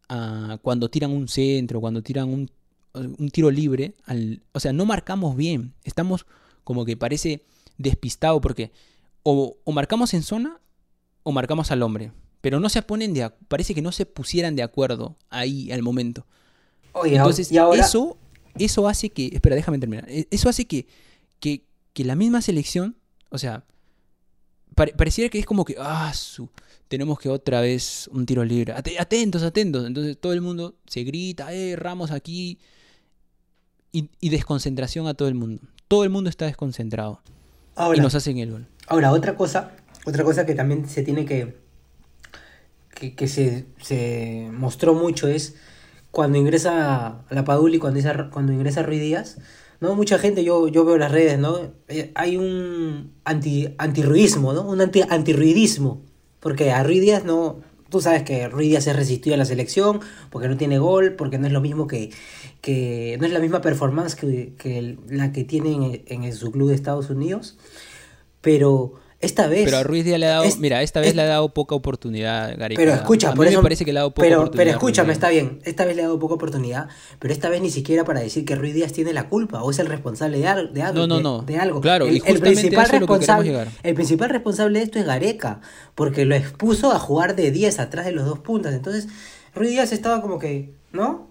[0.07, 2.51] ah, cuando tiran un centro, cuando tiran un,
[2.93, 3.95] un tiro libre.
[4.05, 5.73] Al, o sea, no marcamos bien.
[5.83, 6.27] Estamos
[6.63, 7.43] como que parece
[7.79, 8.71] despistado porque
[9.23, 10.61] o, o marcamos en zona
[11.23, 12.11] o marcamos al hombre.
[12.41, 16.27] Pero no se ponen de parece que no se pusieran de acuerdo ahí al momento.
[17.03, 17.81] Entonces, ¿y ahora?
[17.81, 18.17] eso
[18.59, 20.87] eso hace que, espera, déjame terminar, e, eso hace que,
[21.39, 21.63] que,
[22.03, 22.95] la misma selección,
[23.29, 23.63] o sea,
[24.75, 26.49] pareciera que es como que, ah, su,
[26.87, 31.51] tenemos que otra vez un tiro libre, atentos, atentos, entonces todo el mundo se grita,
[31.53, 32.59] eh, Ramos aquí,
[33.91, 37.21] y, desconcentración a todo el mundo, todo el mundo está desconcentrado,
[37.95, 38.67] y nos hacen el gol.
[38.87, 39.71] Ahora, otra cosa,
[40.05, 41.57] otra cosa que también se tiene que,
[42.93, 45.55] que, que se, se mostró mucho es
[46.11, 47.99] cuando ingresa la Paduli, cuando,
[48.31, 49.37] cuando ingresa Ruiz Díaz,
[49.79, 49.95] ¿no?
[49.95, 51.59] Mucha gente, yo, yo veo las redes, ¿no?
[51.87, 54.61] Eh, hay un anti, antirruidismo, ¿no?
[54.63, 56.01] Un anti, antirruidismo.
[56.39, 57.61] Porque a Ruiz Díaz no...
[57.89, 61.37] Tú sabes que Ruiz Díaz se resistió a la selección porque no tiene gol, porque
[61.37, 62.11] no es lo mismo que...
[62.61, 66.69] que no es la misma performance que, que la que tiene en, en su club
[66.69, 67.57] de Estados Unidos.
[68.41, 69.65] Pero esta vez.
[69.65, 70.45] Pero a Ruiz Díaz le ha dado.
[70.59, 72.79] mira, esta vez le ha dado poca oportunidad, Gareca.
[72.79, 73.57] Pero escucha, a por eso.
[73.57, 74.65] Me parece que le ha dado poca pero, oportunidad.
[74.65, 75.59] Pero escúchame, está bien.
[75.63, 76.87] Esta vez le ha dado poca oportunidad.
[77.19, 79.79] Pero esta vez ni siquiera para decir que Ruiz Díaz tiene la culpa o es
[79.79, 80.71] el responsable de, algo.
[80.73, 81.41] No, no, no.
[81.41, 81.81] De, algo.
[81.81, 83.67] Claro, el, y el principal responsable.
[83.83, 85.61] El principal responsable de esto es Gareca.
[85.95, 88.73] Porque lo expuso a jugar de 10 atrás de los dos puntas.
[88.73, 89.07] Entonces,
[89.55, 90.73] Ruiz Díaz estaba como que.
[90.91, 91.26] ¿No?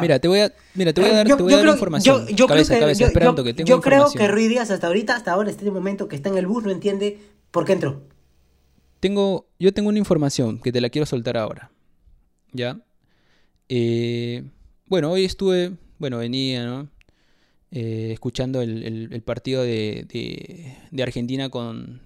[0.00, 1.26] Mira, te voy a, mira, te voy a dar,
[1.68, 2.26] información.
[2.28, 6.16] Yo, creo que, yo, creo que Ruiz Díaz hasta ahorita, hasta ahora, este momento que
[6.16, 7.18] está en el bus, no entiende
[7.50, 8.02] por qué entró.
[9.00, 11.70] Tengo, yo tengo una información que te la quiero soltar ahora.
[12.52, 12.80] ¿Ya?
[13.68, 14.44] Eh,
[14.86, 16.88] bueno, hoy estuve, bueno, venía, ¿no?
[17.70, 20.06] Eh, escuchando el, partido de,
[20.90, 22.02] de, Argentina con,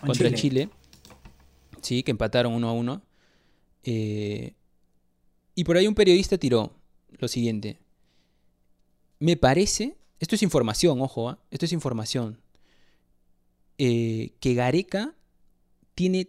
[0.00, 0.68] contra Chile.
[1.82, 3.02] Sí, que empataron uno a uno.
[3.82, 4.54] Eh,
[5.54, 6.72] y por ahí un periodista tiró,
[7.24, 7.78] lo siguiente.
[9.18, 11.38] Me parece, esto es información, ojo, ¿ah?
[11.50, 12.38] esto es información,
[13.78, 15.14] eh, que Gareca
[15.94, 16.28] tiene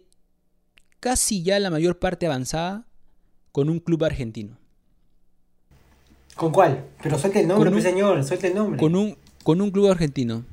[1.00, 2.86] casi ya la mayor parte avanzada
[3.52, 4.58] con un club argentino.
[6.34, 6.84] ¿Con cuál?
[7.02, 8.78] Pero suelte el nombre, un- señor, suelte el nombre.
[8.80, 10.44] Con un, con un club argentino.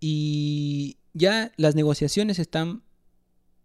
[0.00, 2.82] Y ya las negociaciones están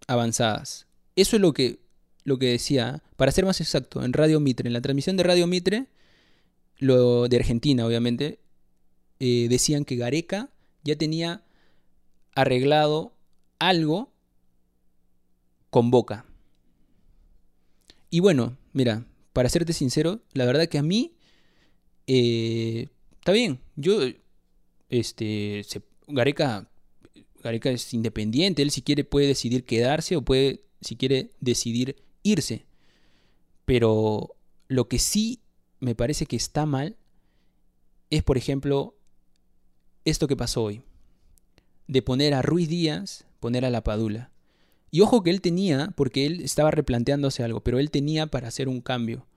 [0.08, 0.88] avanzadas.
[1.16, 1.80] Eso es lo que,
[2.24, 5.48] lo que decía, para ser más exacto, en Radio Mitre, en la transmisión de Radio
[5.48, 5.88] Mitre,
[6.78, 8.40] lo de Argentina, obviamente,
[9.20, 10.50] eh, decían que Gareca
[10.84, 11.44] ya tenía
[12.36, 13.14] arreglado
[13.60, 14.14] algo
[15.70, 16.26] con Boca.
[18.10, 21.14] Y bueno, mira, para serte sincero, la verdad que a mí
[22.08, 22.88] eh,
[23.20, 23.60] está bien.
[23.76, 24.00] Yo,
[24.90, 25.64] este,
[26.08, 26.70] Gareca,
[27.44, 28.62] Gareca es independiente.
[28.62, 31.98] Él si quiere puede decidir quedarse o puede, si quiere, decidir
[33.66, 34.36] Pero
[34.68, 35.40] lo que sí
[35.80, 36.98] me parece que está mal
[38.10, 38.96] es, por ejemplo,
[40.06, 40.84] esto que pasó hoy.
[41.88, 44.32] De poner a Ruiz Díaz, poner a la Padula.
[44.92, 48.68] Y ojo que él tenía, porque él estaba replanteándose algo, pero él tenía para hacer
[48.68, 49.28] un cambio.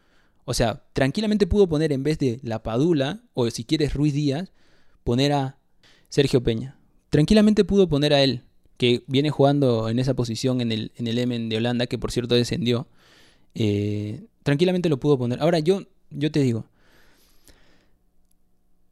[0.45, 4.53] O sea, tranquilamente pudo poner en vez de la Padula, o si quieres Ruiz Díaz,
[5.05, 5.59] poner a
[6.09, 6.79] Sergio Peña.
[7.11, 8.45] Tranquilamente pudo poner a él,
[8.77, 12.11] que viene jugando en esa posición en el, en el Emen de Holanda, que por
[12.13, 12.87] cierto descendió.
[13.55, 15.41] Eh, tranquilamente lo pudo poner.
[15.41, 16.65] Ahora yo, yo te digo,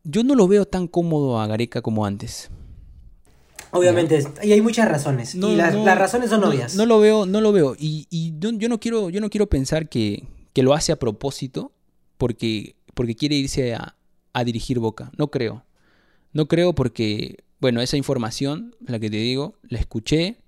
[0.05, 2.51] yo no lo veo tan cómodo a Gareca como antes.
[3.73, 5.35] Obviamente, es- y hay muchas razones.
[5.35, 6.75] y las, no, las razones son no, obvias.
[6.75, 7.77] No lo veo, no lo veo.
[7.79, 10.99] Y, y yo, yo no quiero, yo no quiero pensar que, que lo hace a
[10.99, 11.71] propósito
[12.19, 13.95] porque, porque quiere irse a,
[14.33, 15.13] a dirigir Boca.
[15.17, 15.65] No creo.
[16.33, 20.39] No creo porque, bueno, esa información, la que te digo, la escuché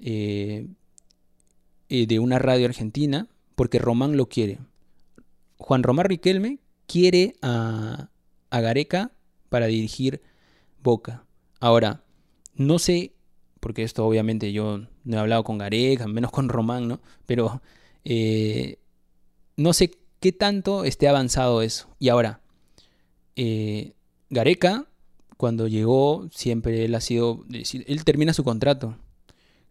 [0.00, 0.66] eh,
[1.88, 4.58] eh, de una radio argentina porque Román lo quiere.
[5.58, 8.10] Juan Román Riquelme quiere a,
[8.50, 9.12] a Gareca
[9.48, 10.20] para dirigir
[10.82, 11.24] Boca.
[11.60, 12.02] Ahora,
[12.56, 13.12] no sé,
[13.60, 17.00] porque esto obviamente yo no he hablado con Gareca, menos con Román, ¿no?
[17.26, 17.62] Pero
[18.04, 18.78] eh,
[19.56, 21.94] no sé qué tanto esté avanzado eso.
[22.00, 22.40] Y ahora,
[24.30, 24.88] Gareca,
[25.42, 28.96] cuando llegó, siempre él ha sido, él termina su contrato.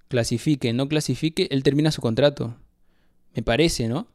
[0.10, 2.58] Clasifique, no clasifique, él termina su contrato.
[3.34, 4.06] Me parece, ¿no?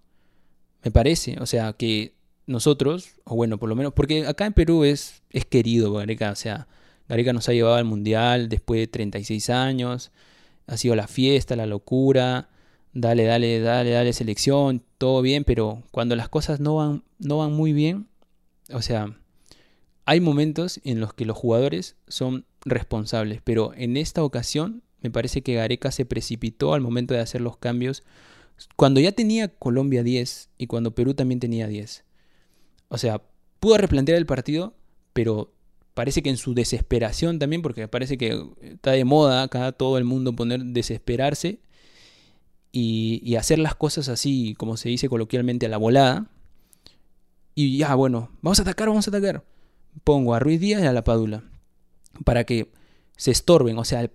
[0.84, 2.12] Me parece, o sea, que
[2.46, 6.34] nosotros, o bueno, por lo menos, porque acá en Perú es, es querido Gareca, o
[6.34, 6.68] sea,
[7.08, 10.12] Gareca nos ha llevado al Mundial después de 36 años,
[10.66, 12.50] ha sido la fiesta, la locura,
[12.92, 17.54] dale, dale, dale, dale selección, todo bien, pero cuando las cosas no van, no van
[17.54, 18.08] muy bien,
[18.70, 19.16] o sea,
[20.06, 25.42] hay momentos en los que los jugadores son responsables, pero en esta ocasión me parece
[25.42, 28.04] que Gareca se precipitó al momento de hacer los cambios
[28.76, 32.04] cuando ya tenía Colombia 10 y cuando Perú también tenía 10.
[32.88, 33.20] O sea,
[33.60, 34.74] pudo replantear el partido,
[35.12, 35.52] pero
[35.92, 40.04] parece que en su desesperación también, porque parece que está de moda acá todo el
[40.04, 41.60] mundo poner desesperarse
[42.70, 46.30] y, y hacer las cosas así, como se dice coloquialmente, a la volada.
[47.54, 49.42] Y ya, bueno, vamos a atacar, vamos a atacar.
[50.04, 51.42] Pongo a Ruiz Díaz y a la Padula
[52.24, 52.70] para que
[53.16, 53.78] se estorben.
[53.78, 54.10] O sea,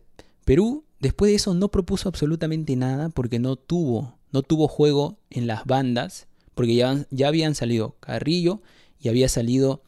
[0.46, 5.48] Perú después de eso no propuso absolutamente nada porque no tuvo, no tuvo juego en
[5.48, 8.62] las bandas, porque ya, ya habían salido Carrillo
[9.02, 9.82] y había salido.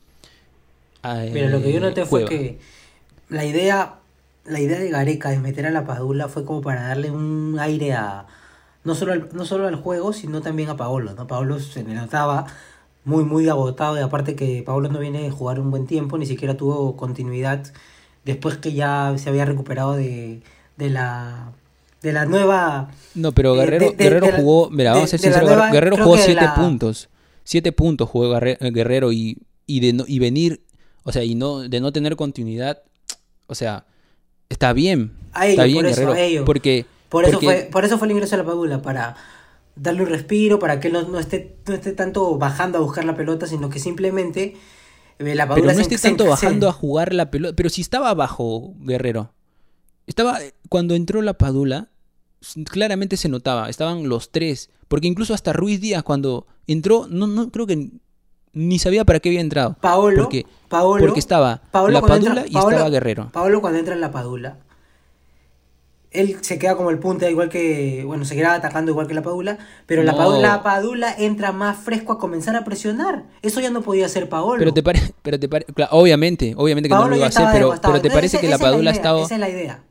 [1.03, 2.59] eh, Mira, lo que yo noté fue que
[3.29, 3.99] la idea,
[4.45, 7.93] la idea de Gareca de meter a la Padula fue como para darle un aire
[7.93, 8.25] a
[8.83, 11.25] no solo al, no solo al juego, sino también a Paolo, ¿no?
[11.25, 12.47] Paolo se le notaba
[13.05, 16.25] muy muy agotado y aparte que Paolo no viene de jugar un buen tiempo, ni
[16.25, 17.63] siquiera tuvo continuidad
[18.23, 20.41] después que ya se había recuperado de,
[20.77, 21.51] de la
[22.01, 25.07] de la nueva No, pero Eh, Guerrero, de- de- Guerrero de jugó, mira, vamos a
[25.09, 27.09] ser sinceros, nueva- Guerrero jugó que de 7 la- puntos.
[27.45, 29.37] 7 puntos jugó Garre- Guerrero y,
[29.67, 30.61] y, de no- y venir,
[31.03, 32.81] o sea, y no de no tener continuidad,
[33.47, 33.85] o sea,
[34.49, 35.11] está bien.
[35.33, 36.45] A está bien por eso, Guerrero, a ello.
[36.45, 39.15] porque Por eso, porque- fue, por eso fue el ingreso a la Padula, para
[39.75, 43.05] darle un respiro, para que él no, no esté, no esté tanto bajando a buscar
[43.05, 44.55] la pelota, sino que simplemente
[45.19, 48.73] eh, la pero no esté tanto bajando a jugar la pelota, pero si estaba abajo
[48.79, 49.31] Guerrero.
[50.05, 50.37] Estaba
[50.69, 51.89] cuando entró la Padula,
[52.69, 57.49] claramente se notaba, estaban los tres, porque incluso hasta Ruiz Díaz cuando entró no no
[57.51, 57.89] creo que
[58.55, 59.77] ni sabía para qué había entrado.
[59.81, 63.29] Paolo, porque Paolo, porque estaba Paolo la Padula entra- y Paolo- estaba Guerrero.
[63.31, 64.57] Paolo cuando entra en la Padula,
[66.13, 69.21] él se queda como el punta, igual que, bueno, se queda atacando igual que la
[69.23, 70.15] Padula, pero la.
[70.15, 73.23] Padula, la Padula entra más fresco a comenzar a presionar.
[73.41, 74.59] Eso ya no podía hacer Paolo.
[74.59, 77.29] Pero te parece, pero te pare- claro, obviamente, obviamente que Paolo no lo iba a
[77.29, 79.83] hacer, estaba pero, te parece que la Padula idea, estaba Esa es la idea.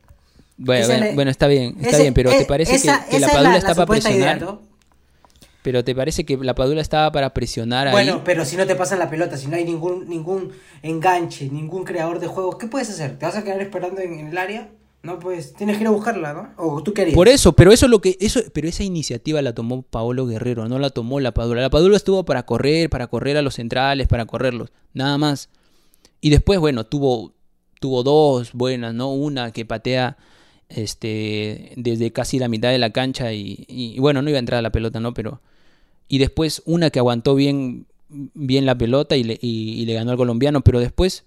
[0.57, 3.17] bueno, bueno, la- bueno, está bien, está Ese- bien, pero te parece esa- que, que
[3.17, 4.61] esa la es Padula la está para idea, presionar, ¿no?
[5.61, 7.93] pero te parece que la Padula estaba para presionar ahí.
[7.93, 11.83] Bueno, pero si no te pasan la pelota, si no hay ningún ningún enganche, ningún
[11.85, 13.17] creador de juegos, ¿qué puedes hacer?
[13.17, 14.69] ¿Te vas a quedar esperando en, en el área?
[15.03, 16.49] No, pues tienes que ir a buscarla, ¿no?
[16.57, 17.13] O tú querías.
[17.13, 20.67] Por eso, pero eso es lo que eso pero esa iniciativa la tomó Paolo Guerrero,
[20.69, 21.61] no la tomó la Padula.
[21.61, 25.49] La Padula estuvo para correr, para correr a los centrales, para correrlos, nada más.
[26.21, 27.33] Y después, bueno, tuvo
[27.81, 29.11] tuvo dos buenas, ¿no?
[29.11, 30.15] Una que patea
[30.69, 34.61] este desde casi la mitad de la cancha y, bueno, no iba a entrar a
[34.61, 35.13] la pelota, ¿no?
[35.13, 35.41] Pero
[36.07, 40.17] y después una que aguantó bien bien la pelota y le, y- le ganó al
[40.17, 41.25] colombiano, pero después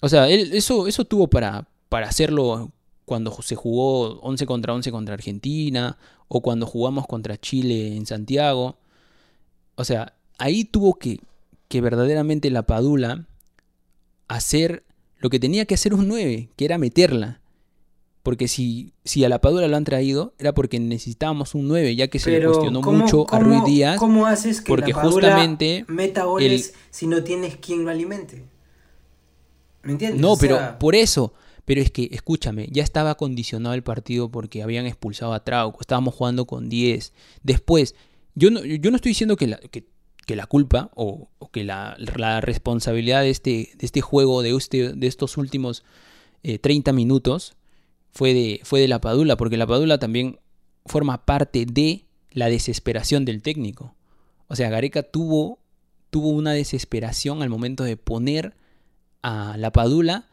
[0.00, 2.70] o sea, eso, eso tuvo para, para hacerlo
[3.04, 5.96] cuando se jugó 11 contra 11 contra Argentina
[6.28, 8.76] o cuando jugamos contra Chile en Santiago.
[9.76, 11.20] O sea, ahí tuvo que,
[11.68, 13.26] que verdaderamente la Padula
[14.28, 14.84] hacer
[15.18, 17.40] lo que tenía que hacer un 9, que era meterla.
[18.22, 22.08] Porque si, si a la Padula lo han traído, era porque necesitábamos un 9, ya
[22.08, 23.98] que se le cuestionó ¿cómo- mucho a Ruiz Díaz.
[24.00, 28.42] ¿Cómo haces que porque la Padula justamente meta goles si no tienes quien lo alimente?
[29.84, 30.20] ¿Me entiendes?
[30.20, 31.34] No, O pero por eso.
[31.66, 36.14] Pero es que, escúchame, ya estaba condicionado el partido porque habían expulsado a Trauco, estábamos
[36.14, 37.12] jugando con 10.
[37.42, 37.94] Después,
[38.34, 41.96] yo no, yo no estoy diciendo que la, que, la culpa o, o que la,
[41.98, 45.84] la responsabilidad de este, de este juego, de, este, de estos últimos
[46.44, 47.56] eh, 30 minutos,
[48.12, 50.38] fue de, fue de la Padula, porque la Padula también
[50.86, 53.96] forma parte de la desesperación del técnico.
[54.46, 55.58] O sea, Gareca tuvo,
[56.10, 58.54] tuvo una desesperación al momento de poner
[59.22, 60.28] a la Padula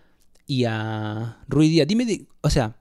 [0.47, 1.87] y a Ruiz Díaz.
[1.87, 2.75] Dime, de- o sea,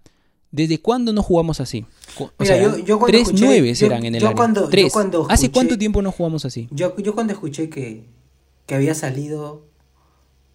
[0.50, 1.84] ¿desde cuándo no jugamos así?
[2.18, 4.36] O Mira, sea, yo- yo cuando tres escuché- nueves yo- eran en el yo área.
[4.36, 4.92] cuando- yo Tres.
[4.92, 6.68] cuando ¿Hace cuánto tiempo no jugamos así?
[6.70, 8.04] yo, yo cuando escuché que,
[8.66, 9.70] que había salido.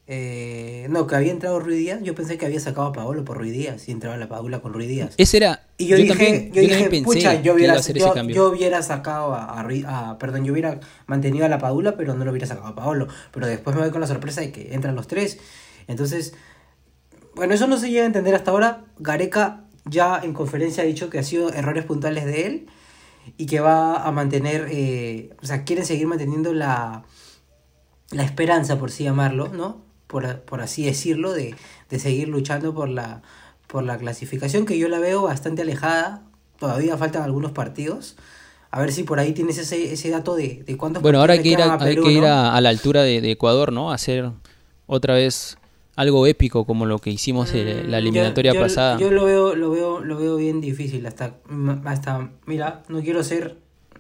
[0.10, 3.38] eh, no, que había entrado Ruiz Díaz, yo pensé que había sacado a Paolo por
[3.38, 5.14] Ruiz Díaz y entraba la Padula con Ruiz Díaz.
[5.18, 5.68] Ese era.
[5.78, 9.60] Y yo, dije, también, yo, dije, pensé pucha, yo hubiera, yo, yo hubiera sacado a,
[9.60, 13.10] a perdón, yo hubiera mantenido a la Padula, pero no lo hubiera sacado a Paolo.
[13.34, 15.40] Pero después me voy con la sorpresa de que entran los tres.
[15.88, 16.34] Entonces,
[17.38, 18.84] bueno, eso no se llega a entender hasta ahora.
[19.00, 22.68] Gareca ya en conferencia ha dicho que ha sido errores puntuales de él
[23.38, 27.04] y que va a mantener, eh, o sea, quieren seguir manteniendo la,
[28.12, 29.82] la esperanza, por así llamarlo, ¿no?
[30.08, 31.56] Por, por así decirlo, de,
[31.90, 33.22] de seguir luchando por la,
[33.68, 36.24] por la clasificación, que yo la veo bastante alejada.
[36.60, 38.18] Todavía faltan algunos partidos.
[38.72, 41.42] A ver si por ahí tienes ese, ese dato de, de cuántos Bueno, ahora hay
[41.42, 42.28] que ir, a, hay Perú, que ir ¿no?
[42.28, 43.92] a, a la altura de, de Ecuador, ¿no?
[43.92, 44.32] Hacer
[44.88, 45.58] otra vez
[45.98, 48.98] algo épico como lo que hicimos en la Mm, eliminatoria yo, yo- pasada.
[49.00, 51.36] Yo lo veo, lo veo, lo veo bien difícil hasta,
[51.86, 53.58] hasta, mira, no quiero ser.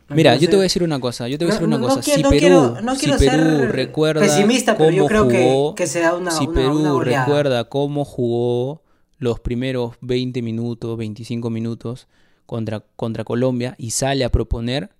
[0.07, 1.59] no Mira, quiero yo te voy a decir una cosa, yo te voy a No,
[1.59, 2.01] decir una no cosa.
[2.01, 5.75] quiero- si no Perú, quiero- si Perú ser recuerda pesimista, pero yo creo que- jugó,
[5.75, 8.83] que se da una- si una- Perú una recuerda cómo jugó
[9.17, 12.07] los primeros 20 minutos, 25 minutos
[12.45, 14.91] contra, contra Colombia y sale a proponer,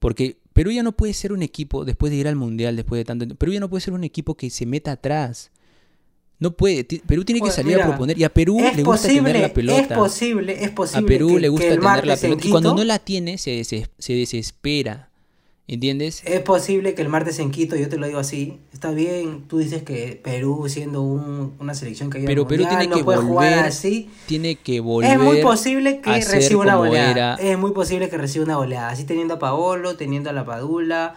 [0.00, 3.04] porque Perú ya no puede ser un equipo, después de ir al Mundial, después de
[3.04, 5.52] tanto Perú ya no puede ser un equipo que se meta atrás.
[6.40, 9.06] No puede, Perú tiene que Pues, salir mira, a proponer y a Perú le gusta
[9.08, 9.80] posible, tener la pelota.
[9.82, 11.04] Es posible, es posible.
[11.04, 12.46] A Perú que- le gusta tener la pelota.
[12.46, 15.06] Y cuando no la tiene, se, deses- se desespera.
[15.68, 16.22] ¿Entiendes?
[16.24, 19.58] Es posible que el martes en Quito, yo te lo digo así, está bien, tú
[19.58, 23.18] dices que Perú siendo un- una selección que al Pero Perú tiene no que puede
[23.18, 24.10] jugar volver, así.
[24.26, 27.10] tiene que volver Es muy posible que reciba una goleada.
[27.12, 27.34] era.
[27.36, 28.88] Es muy posible que reciba una goleada.
[28.88, 31.14] Así teniendo a Paolo, teniendo a la Padula,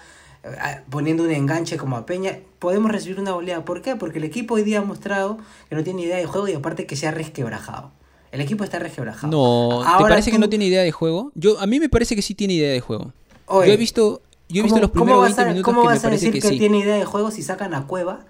[0.90, 3.64] poniendo un enganche como a Peña, podemos recibir una goleada.
[3.66, 3.96] ¿Por qué?
[3.96, 5.38] Porque el equipo hoy día ha mostrado
[5.70, 7.92] que no tiene idea de juego y aparte que se ha resquebrajado.
[8.32, 9.32] El equipo está resquebrajado.
[9.32, 11.32] No, ¿te Ahora parece que no tiene idea de juego?
[11.36, 13.14] Yo a mí me parece que sí tiene idea de juego.
[13.46, 15.82] Oye, yo he visto yo he visto ¿Cómo- los primeros vas 20 a- minutos ¿Cómo
[15.84, 16.60] que me vas a parece decir que, que, sí.
[16.60, 18.26] tiene idea de juego si sacan a Cueva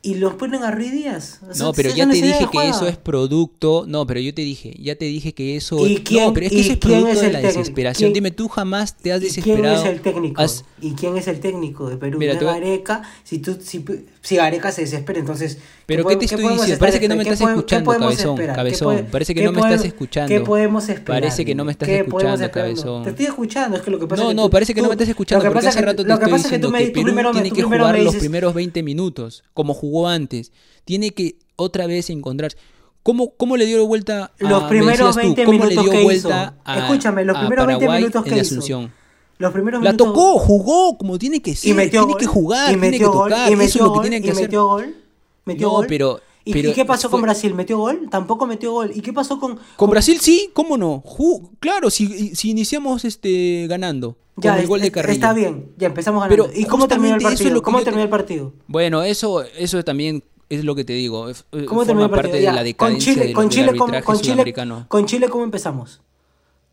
[0.00, 1.40] y los ponen a Ruiz Díaz?
[1.42, 3.84] O sea, No, pero ya te dije que eso es producto.
[3.88, 5.86] No, pero yo te dije, ya te dije que eso.
[5.86, 8.08] ¿Y quién- no, pero es que y eso es producto es de la desesperación.
[8.12, 9.82] ¿Quién- Dime, tú jamás te has ¿Y desesperado.
[9.82, 10.40] quién es el técnico?
[10.40, 12.18] has- ¿Y quién es el técnico de Perú?
[12.18, 13.02] Mira, ¿No te voy- Gareca?
[13.24, 13.84] Si, tú, si,
[14.28, 15.56] si Gareca se desespera, entonces...
[15.86, 16.80] Pero ¿qué puede- te estoy podemos diciendo?
[16.80, 18.36] Parece que no me estás ¿qué escuchando, qué cabezón?
[18.36, 19.06] ¿Qué cabezón.
[19.10, 20.28] Parece que qué no me estás escuchando.
[20.28, 21.20] ¿Qué podemos esperar?
[21.22, 23.04] Parece que no me estás ¿Qué escuchando, cabezón.
[23.04, 24.80] Te estoy escuchando, es que lo que pasa No, es que no, tú- parece que
[24.80, 26.24] no tú- me estás escuchando lo que porque pasa hace que- rato te lo que
[26.24, 27.78] estoy pasa es que diciendo tú me- que tú Perú primero me- tiene que primero
[27.84, 30.52] jugar me los dices- primeros 20 minutos, como jugó antes.
[30.84, 32.58] Tiene que otra vez encontrarse.
[33.02, 35.90] ¿Cómo, cómo le dio vuelta a Los me primeros decías tú, 20 ¿Cómo le minutos
[35.90, 36.30] que hizo?
[36.76, 38.90] Escúchame, los primeros 20 Paraguay minutos que hizo.
[39.38, 41.70] Los primeros La minutos- tocó, jugó como tiene que ser.
[41.70, 43.48] y metió tiene gol, que jugar, y tiene que metió gol, tocar.
[43.48, 44.42] y Eso metió es lo que gol, tienen que y hacer.
[44.44, 44.96] metió gol,
[45.44, 45.86] metió No, gol.
[45.88, 47.54] pero- ¿Y, pero y qué pasó con Brasil?
[47.54, 48.08] ¿Metió gol?
[48.10, 48.90] Tampoco metió gol.
[48.94, 51.02] ¿Y qué pasó con, Con Brasil sí, ¿cómo no?
[51.04, 55.12] Ju- claro, si, si iniciamos este ganando Ya, con el gol de es- Carrillo.
[55.12, 56.44] Está bien, ya empezamos ganando.
[56.48, 57.54] Pero ¿Y cómo terminó el eso es partido?
[57.56, 58.52] que ¿Cómo te- terminó el partido?
[58.66, 61.28] Bueno, eso, eso también es lo que te digo.
[61.28, 62.36] es- ¿Cómo forma terminó el parte partido?
[62.38, 64.86] de Ya, la con decadencia Chile, del, con Chile, ¿cómo, arbitraje con Chile, sudamericano.
[64.88, 66.00] con Chile, ¿cómo empezamos?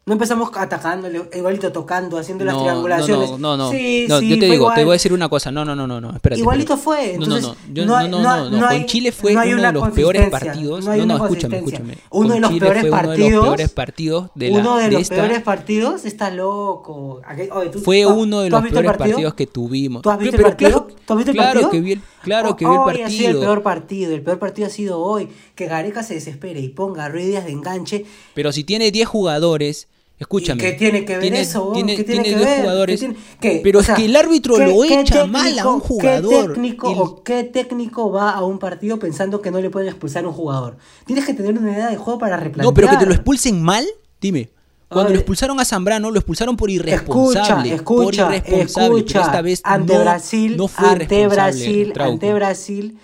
[0.08, 3.32] No empezamos atacándole, igualito tocando, haciendo las No, triangulaciones.
[3.32, 3.72] No, no, no.
[3.72, 4.76] Sí, No, sí, yo te digo, igual.
[4.76, 5.52] te voy a decir una cosa.
[5.52, 6.12] No, no, no, no, no.
[6.16, 7.14] Espérate, Igualito fue.
[7.18, 7.74] No, no, Entonces, no.
[7.74, 10.86] Yo- no hay- no, no, no- Con Chile fue uno de los peores partidos.
[10.86, 11.98] no No, escúchame, escúchame.
[12.12, 14.78] Uno de los Chile peores fue uno de los partidos- peores partidos de la Uno
[14.78, 17.22] de de los esta- peores partidos está loco.
[17.28, 19.10] Aquel- oye, tú- Fue uno de ¿tú has los peores partido?
[19.16, 20.02] partidos que tuvimos.
[20.04, 20.70] ¿Tú has visto Pero el partido?
[20.86, 21.72] claro- ¿Tú has visto el claro partido?
[21.72, 23.40] que vi el- claro que vi el hoy ha sido el partido.
[23.42, 24.14] peor partido.
[24.14, 25.30] El peor partido ha sido hoy.
[25.56, 28.06] Que Gareca se desespere y ponga Díaz de enganche.
[28.36, 29.88] Pero si tiene 10 jugadores,
[30.20, 30.62] escúchame.
[30.62, 31.72] ¿Y qué tiene que ver eso?
[31.74, 32.62] Tiene, ¿Qué tiene tiene que 10 ver?
[32.62, 33.06] jugadores.
[33.40, 33.60] ¿Qué?
[33.64, 36.48] Pero O es que el árbitro ¿qué- lo echa mal a un jugador.
[36.48, 39.90] ¿Qué técnico, El- o qué técnico va a un partido pensando que no le pueden
[39.90, 40.78] expulsar a un jugador?
[41.06, 42.66] Tienes que tener una idea de juego para replantear.
[42.66, 43.86] No, pero que te lo expulsen mal,
[44.22, 44.50] dime.
[44.88, 47.74] Cuando lo expulsaron a Zambrano, lo expulsaron por Escucha, irresponsable.
[47.74, 48.98] escucha, por irresponsable.
[49.00, 49.14] escucha.
[49.20, 52.98] pero esta vez ante no, Brasil, no fue ante Brasil, ante Brasil,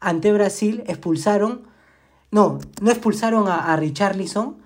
[0.00, 1.62] ante Brasil expulsaron,
[2.30, 4.56] no, no expulsaron a, a Richarlison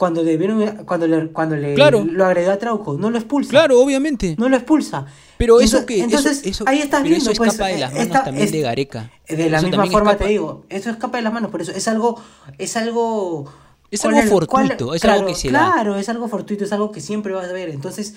[0.00, 2.02] cuando debieron, cuando le, cuando le Claro.
[2.10, 3.50] lo agredió a Trauco, no lo expulsa.
[3.50, 4.34] Claro, obviamente.
[4.38, 5.04] No lo expulsa.
[5.36, 6.00] Pero eso que.
[6.02, 8.46] entonces eso, ahí estás pero viendo eso pues, escapa de las eh, manos esta- también
[8.46, 9.10] es- de Gareca.
[9.28, 11.72] De la Eso misma forma escapa- te digo, eso escapa de las manos, por eso
[11.72, 12.18] es algo
[12.56, 13.52] es algo
[13.90, 15.72] Es algo el fortuito, es algo que se da.
[15.72, 17.68] Claro, es algo fortuito, es algo que siempre vas a ver.
[17.68, 18.14] Entonces,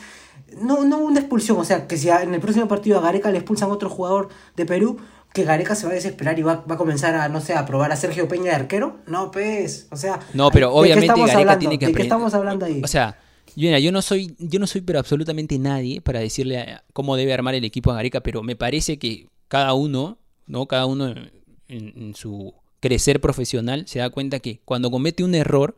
[0.62, 3.40] no, no una expulsión, o sea, que si en el próximo partido a Gareca le
[3.40, 4.98] expulsan a otro jugador de Perú,
[5.34, 7.66] que Gareca se va a desesperar y va, va a comenzar a, no sé, a
[7.66, 9.00] probar a Sergio Peña de arquero.
[9.08, 10.20] No, pues, o sea.
[10.34, 11.60] No, pero ¿de qué obviamente estamos Gareca hablando?
[11.60, 12.82] tiene que ¿De qué estamos hablando ahí?
[12.84, 13.18] O sea,
[13.56, 17.34] yo, mira, yo no soy, yo no soy pero absolutamente nadie para decirle cómo debe
[17.34, 20.68] armar el equipo a Gareca, pero me parece que cada uno, ¿no?
[20.68, 21.32] Cada uno en,
[21.68, 25.78] en su crecer profesional se da cuenta que cuando comete un error,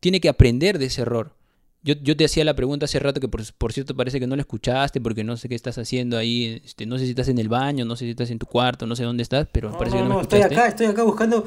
[0.00, 1.37] tiene que aprender de ese error.
[1.84, 4.34] Yo, yo te hacía la pregunta hace rato que por, por cierto parece que no
[4.36, 7.38] la escuchaste porque no sé qué estás haciendo ahí, este, no sé si estás en
[7.38, 9.78] el baño, no sé si estás en tu cuarto, no sé dónde estás, pero No,
[9.78, 10.60] parece no, que no, no, me estoy escuchaste.
[10.60, 11.46] acá, estoy acá buscando,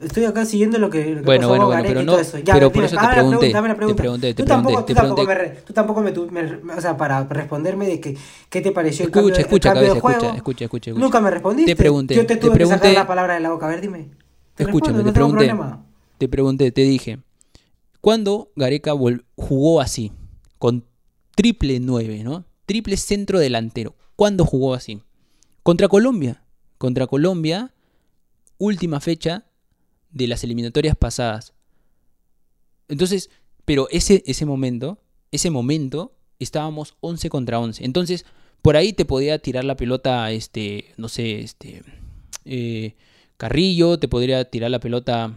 [0.00, 2.16] estoy acá siguiendo lo que, lo que Bueno, bueno, bueno, pero no-.
[2.44, 4.92] Ya, pero por eso te dame la pregunté, pregunta, te pregunté, te tú tampoco, pregunté,
[4.92, 5.62] tú te tampoco, me, pregunté.
[5.66, 8.16] tú tampoco me, tu- me- o sea, para responderme de que,
[8.48, 10.16] qué te pareció el Escucha, el escucha, cambio de cabeza, juego.
[10.18, 11.04] escucha, escucha, escucha, escucha.
[11.04, 11.72] Nunca me respondiste.
[11.72, 13.66] Te pregunté, Yo te te tuve que sacar pregunté- la palabra de la boca.
[13.66, 14.10] A ver, dime.
[14.54, 15.54] Te Escúchame, respondo, te pregunté.
[16.18, 17.18] Te pregunté, te dije,
[18.02, 18.92] ¿cuándo Gareca
[19.36, 20.12] jugó así?
[20.58, 20.84] Con
[21.34, 22.44] triple 9, ¿no?
[22.66, 23.96] Triple centro delantero.
[24.14, 25.00] ¿Cuándo jugó así?
[25.62, 26.42] Contra Colombia.
[26.76, 27.72] Contra Colombia,
[28.58, 29.46] última fecha
[30.10, 31.54] de las eliminatorias pasadas.
[32.88, 33.30] Entonces,
[33.64, 34.98] pero ese, ese momento,
[35.30, 37.84] ese momento, estábamos 11 contra 11.
[37.84, 38.26] Entonces,
[38.62, 41.82] por ahí te podía tirar la pelota, este, no sé, este,
[42.44, 42.94] eh,
[43.36, 45.36] Carrillo, te podría tirar la pelota,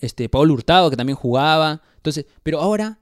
[0.00, 1.82] este, Paul Hurtado, que también jugaba.
[1.96, 2.98] Entonces, pero ahora,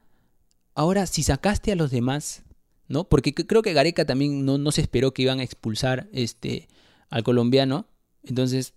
[0.75, 2.43] ahora, si sacaste a los demás,
[2.89, 3.05] ¿no?
[3.05, 6.69] Porque creo que Gareca también no, no se esperó que iban a expulsar, este,
[7.11, 7.87] al colombiano.
[8.25, 8.75] Entonces,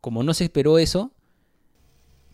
[0.00, 1.12] como no se esperó eso,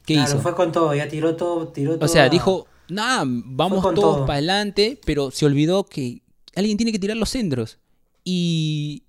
[0.04, 0.40] ¿qué claro, hizo?
[0.40, 2.04] fue con todo, ya tiró todo, tiró todo.
[2.04, 4.26] O sea, dijo, nada, vamos todos todo.
[4.26, 6.22] para adelante, pero se olvidó que
[6.54, 7.78] alguien tiene que tirar los centros.
[8.24, 9.04] Y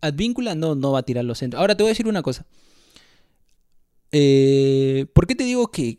[0.00, 1.60] Advíncula no, no va a tirar los centros.
[1.60, 2.46] Ahora te voy a decir una cosa.
[4.18, 5.98] Eh, ¿Por qué te digo que,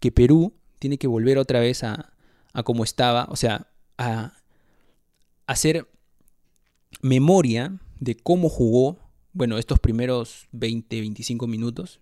[0.00, 2.12] que Perú tiene que volver otra vez a,
[2.52, 3.28] a como estaba?
[3.30, 4.34] O sea, a
[5.46, 5.88] hacer
[7.02, 8.98] memoria de cómo jugó,
[9.32, 12.00] bueno, estos primeros 20, 25 minutos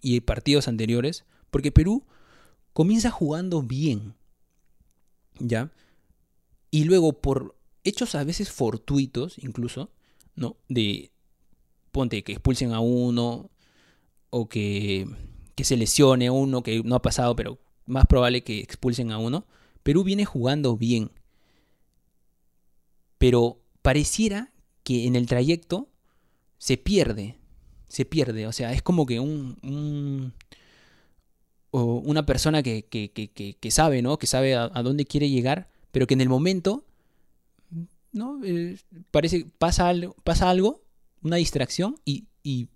[0.00, 2.06] y partidos anteriores, porque Perú
[2.72, 4.14] comienza jugando bien,
[5.38, 5.70] ¿ya?
[6.70, 9.90] Y luego por hechos a veces fortuitos, incluso,
[10.34, 10.56] ¿no?
[10.70, 11.10] De,
[11.90, 13.50] ponte, que expulsen a uno,
[14.34, 15.06] o que,
[15.54, 19.44] que se lesione uno, que no ha pasado, pero más probable que expulsen a uno,
[19.82, 21.10] Perú viene jugando bien.
[23.18, 24.50] Pero pareciera
[24.84, 25.90] que en el trayecto
[26.56, 27.36] se pierde,
[27.88, 30.32] se pierde, o sea, es como que un...
[31.70, 34.18] o una persona que, que, que, que, sabe, ¿no?
[34.18, 36.86] Que sabe a, a dónde quiere llegar, pero que en el momento,
[38.12, 38.42] ¿no?
[38.44, 38.78] Eh,
[39.10, 40.80] parece, pasa algo, pasa algo,
[41.22, 42.68] una distracción, y, y,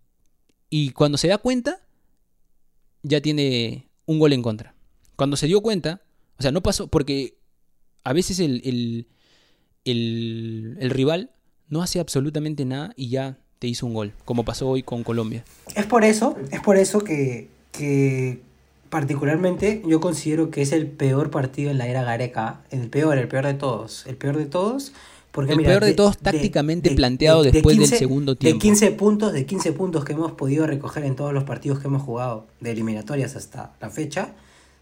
[0.70, 1.80] y cuando se da cuenta,
[3.02, 4.74] ya tiene un gol en contra.
[5.16, 6.02] Cuando se dio cuenta,
[6.38, 7.38] o sea, no pasó, porque
[8.04, 8.62] a veces el,
[9.84, 11.30] el, el, rival
[11.68, 15.44] no hace absolutamente nada y ya te hizo un gol, como pasó hoy con Colombia.
[15.74, 18.40] Es por eso, es por eso que, que
[18.90, 22.60] particularmente yo considero que es el peor partido en la era Gareca.
[22.70, 24.06] El peor, el peor de todos.
[24.06, 24.92] El peor de todos.
[25.36, 28.56] Porque, El mira, peor de todos tácticamente planteado de después del segundo tiempo.
[28.56, 31.88] De 15 puntos, de 15 puntos que hemos podido recoger en todos los partidos que
[31.88, 34.30] hemos jugado de eliminatorias hasta la fecha,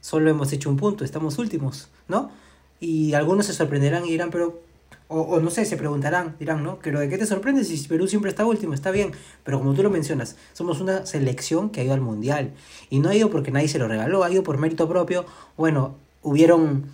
[0.00, 2.30] solo hemos hecho un punto, estamos últimos, ¿no?
[2.78, 4.60] Y algunos se sorprenderán y dirán, pero
[5.08, 6.78] o, o no sé, se preguntarán, dirán, ¿no?
[6.80, 8.74] Pero ¿de qué te sorprendes si Perú siempre está último?
[8.74, 9.10] Está bien,
[9.42, 12.52] pero como tú lo mencionas, somos una selección que ha ido al Mundial.
[12.90, 15.26] Y no ha ido porque nadie se lo regaló, ha ido por mérito propio.
[15.56, 16.84] Bueno, hubieron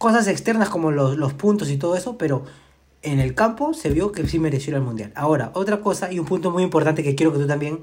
[0.00, 2.46] cosas externas como los, los puntos y todo eso, pero
[3.02, 5.12] en el campo se vio que sí mereció ir al Mundial.
[5.14, 7.80] Ahora, otra cosa y un punto muy importante que quiero que tú también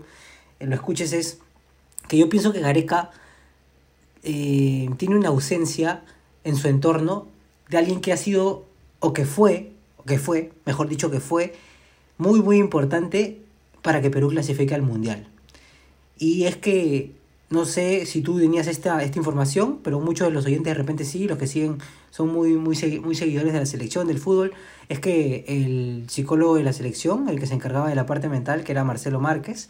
[0.59, 1.38] lo escuches es
[2.07, 3.11] que yo pienso que Gareca
[4.24, 6.03] eh, tiene una ausencia
[6.43, 7.28] en su entorno
[7.70, 8.65] de alguien que ha sido
[8.99, 11.53] o que fue, o que fue, mejor dicho que fue,
[12.18, 13.43] muy muy importante
[13.84, 15.28] para que Perú clasifique al Mundial.
[16.18, 17.11] Y es que
[17.50, 21.06] no sé si tú tenías esta, esta información, pero muchos de los oyentes de repente
[21.06, 21.78] sí, los que siguen
[22.12, 24.54] son muy, muy, muy seguidores de la selección, del fútbol.
[24.89, 28.64] Es que el psicólogo de la selección, el que se encargaba de la parte mental,
[28.64, 29.70] que era Marcelo Márquez,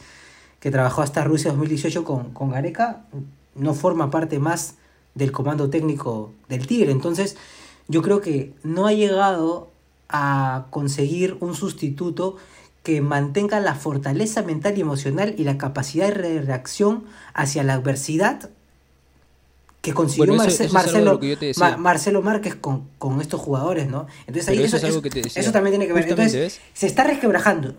[0.60, 3.06] que trabajó hasta Rusia 2018 con, con Gareca,
[3.54, 4.76] no forma parte más
[5.14, 6.92] del comando técnico del Tigre.
[6.92, 7.38] Entonces,
[7.88, 9.70] yo creo que no ha llegado
[10.10, 12.38] a conseguir un sustituto
[12.88, 18.50] que mantenga la fortaleza mental y emocional y la capacidad de reacción hacia la adversidad
[19.82, 21.20] que consiguió Marcelo,
[21.80, 24.08] Marcelo Márquez con, con, estos jugadores, ¿no?
[24.26, 26.08] Entonces ahí eso, eso, también tiene que ver.
[26.08, 27.76] Entonces, se está resquebrajando.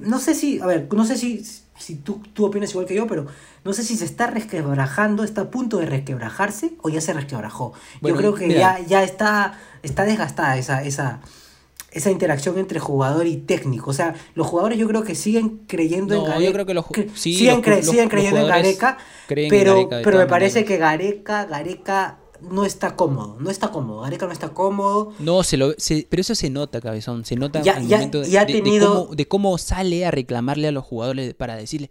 [0.00, 1.46] no sé si, a ver, no sé si,
[1.78, 3.26] si tú, tú opinas igual que yo, pero
[3.62, 7.74] no sé si se está resquebrajando, está a punto de resquebrajarse o ya se resquebrajó.
[8.02, 11.20] yo creo que ya, ya está, está desgastada esa, esa,
[11.90, 13.90] esa interacción entre jugador y técnico.
[13.90, 16.44] O sea, los jugadores yo creo que siguen creyendo en Gareca.
[16.44, 22.18] Yo creo que los, siguen, creyendo en Gareca, pero, pero me parece que Gareca, Gareca
[22.40, 25.12] no está cómodo, no está cómodo, Gareca no está cómodo.
[25.18, 25.74] No, se lo,
[26.08, 29.08] pero eso se nota, cabezón, se nota ya, momento de, tenido...
[29.12, 31.90] de, cómo, sale a reclamarle a los jugadores para decirle,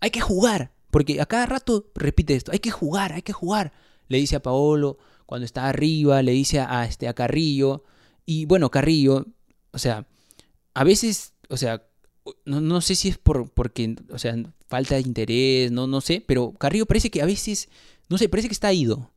[0.00, 3.72] hay que jugar, porque a cada rato repite esto, hay que jugar, hay que jugar.
[4.08, 7.82] Le dice a Paolo cuando está arriba, le dice a, este, a Carrillo,
[8.24, 9.26] y bueno, Carrillo
[9.72, 10.06] o sea,
[10.74, 11.82] a veces, o sea,
[12.44, 16.22] no, no sé si es por porque, o sea, falta de interés, no, no sé,
[16.26, 17.68] pero Carrillo parece que a veces,
[18.08, 19.10] no sé, parece que está ido.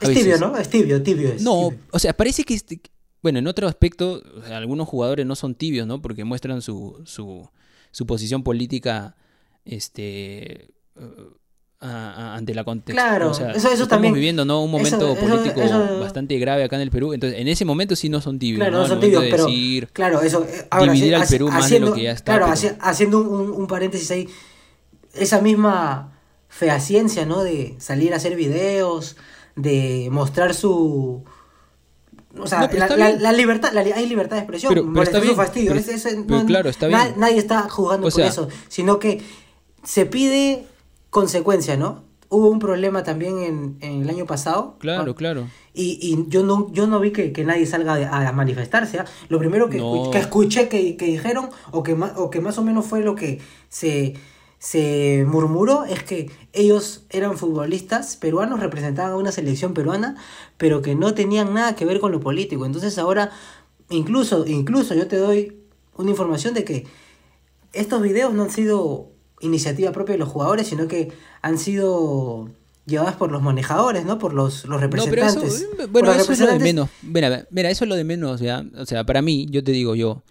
[0.00, 0.56] Es tibio, ¿no?
[0.56, 1.42] Es tibio, tibio es.
[1.42, 2.80] No, o sea, parece que, este,
[3.22, 6.00] bueno, en otro aspecto, algunos jugadores no son tibios, ¿no?
[6.00, 7.48] Porque muestran su, su,
[7.90, 9.16] su posición política,
[9.64, 10.70] este,
[11.80, 13.00] ante la contexto.
[13.00, 14.14] Claro, eso, eso estamos también.
[14.14, 14.62] viviendo ¿no?
[14.62, 15.60] un momento político
[16.00, 17.12] bastante grave acá en el Perú.
[17.12, 18.58] Entonces, en ese momento sí no son tibios.
[18.58, 19.46] Claro, no, son tibios, pero.
[19.92, 20.44] claro, eso.
[20.44, 22.36] Eh, ahora, dividir al Perú más de lo que ya está.
[22.36, 24.28] Claro, haciendo un, un, paréntesis ahí.
[25.14, 26.12] Esa misma
[26.48, 27.42] fehaciencia, ¿no?
[27.42, 29.16] De salir a hacer videos,
[29.54, 31.22] de mostrar su.
[32.36, 35.74] O sea, la, libertad, hay libertad de expresión, pero, está bien, fastidio.
[36.46, 37.14] claro, está bien.
[37.16, 39.22] Nadie está jugando por eso, sino que
[39.82, 40.66] se pide
[41.18, 42.04] consecuencia, ¿no?
[42.30, 44.76] Hubo un problema también en, el año pasado.
[44.78, 45.48] Claro, claro.
[45.74, 49.00] Y, y, yo no yo no vi que, nadie salga a, manifestarse.
[49.00, 49.04] ¿ah?
[49.28, 49.78] Lo primero que,
[50.12, 53.40] que escuché que, dijeron, o que, más, o que más o menos fue lo que
[53.68, 54.14] se,
[54.58, 60.16] se murmuró, es que ellos eran futbolistas peruanos, representaban a una selección peruana,
[60.56, 62.64] pero que no tenían nada que ver con lo político.
[62.64, 63.32] Entonces ahora,
[63.88, 65.62] incluso, incluso yo te doy
[65.96, 66.86] una información de que
[67.72, 71.12] estos videos no han sido iniciativa propia de los jugadores, sino que
[71.42, 72.48] han sido
[72.86, 74.18] llevadas por los manejadores, ¿no?
[74.18, 75.68] Por los, los representantes.
[75.70, 76.88] No, pero bueno, eso es lo de menos.
[77.02, 78.64] Mira, mira, eso es lo de menos, ¿ya?
[78.76, 80.22] O sea, para mí, yo te digo yo,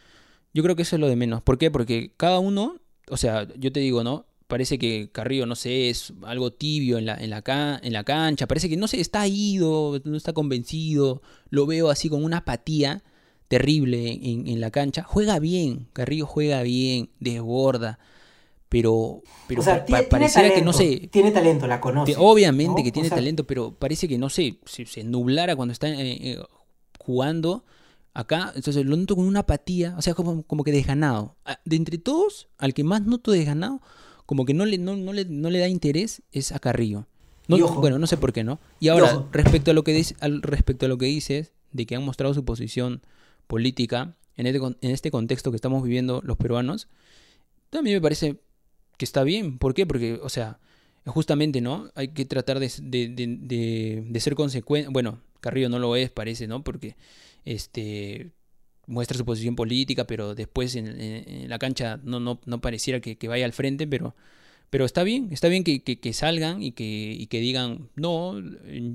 [0.54, 1.42] yo creo que eso es lo de menos.
[1.42, 1.72] ¿Por qué?
[1.72, 2.78] Porque cada uno,
[3.10, 4.26] o sea, yo te digo, ¿no?
[4.48, 8.48] Parece que Carrillo, no sé, es algo tibio en la, en la, en la cancha.
[8.48, 11.22] Parece que, no sé, está ido, no está convencido.
[11.50, 13.04] Lo veo así con una apatía
[13.50, 15.04] terrible en, en la cancha.
[15.04, 18.00] Juega bien, Carrillo juega bien, desborda
[18.70, 19.64] pero, pero
[20.10, 21.10] pareciera que no sé.
[21.12, 22.16] Tiene talento, la conoce.
[22.18, 26.18] obviamente que tiene talento, pero parece que no sé, se, se nublara cuando está eh,
[26.32, 26.44] eh,
[27.00, 27.64] jugando
[28.14, 28.52] acá.
[28.56, 31.36] Entonces lo noto con una apatía, o sea, como, como que desganado.
[31.64, 33.82] De entre todos, al que más noto desganado,
[34.26, 37.06] como que no le, no, no le, no le da interés, es a Carrillo.
[37.48, 38.60] No, bueno, no sé por qué, ¿no?
[38.82, 42.04] Y ahora, respecto a lo que al, respecto a lo que dices, de que han
[42.04, 43.02] mostrado su posición
[43.48, 46.90] política en este, en este contexto que estamos viviendo los peruanos,
[47.70, 48.42] también me parece
[48.98, 49.58] que está bien.
[49.58, 49.86] ¿Por qué?
[49.86, 50.60] Porque, o sea,
[51.06, 51.90] justamente, ¿no?
[51.96, 54.90] Hay que tratar de, de, de, ser consecuente.
[54.92, 56.64] Bueno, Carrillo no lo es, parece, ¿no?
[56.64, 56.96] Porque
[57.46, 58.32] este
[58.88, 63.46] muestra su posición política, pero después en, la cancha no, no, no pareciera que, vaya
[63.46, 64.16] al frente, pero,
[64.70, 68.40] pero está bien, está bien que, que, salgan y que, y que digan, no,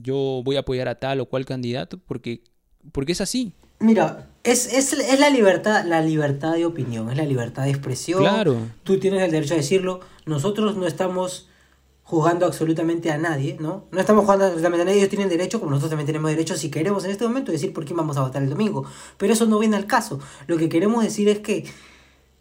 [0.03, 2.43] yo voy a apoyar a tal o cual candidato, porque,
[2.91, 3.53] porque es así.
[3.83, 8.20] Mira, es, es, es, la libertad, la libertad de opinión, es la libertad de expresión.
[8.20, 8.57] Claro.
[8.85, 10.01] Tú tienes el derecho a decirlo.
[10.24, 11.49] Nosotros no estamos
[12.03, 13.87] juzgando absolutamente a nadie, ¿no?
[13.91, 16.70] No estamos jugando absolutamente a nadie, ellos tienen derecho, como nosotros también tenemos derecho, si
[16.70, 18.85] queremos en este momento, decir por quién vamos a votar el domingo.
[19.16, 20.20] Pero eso no viene al caso.
[20.47, 21.64] Lo que queremos decir es que,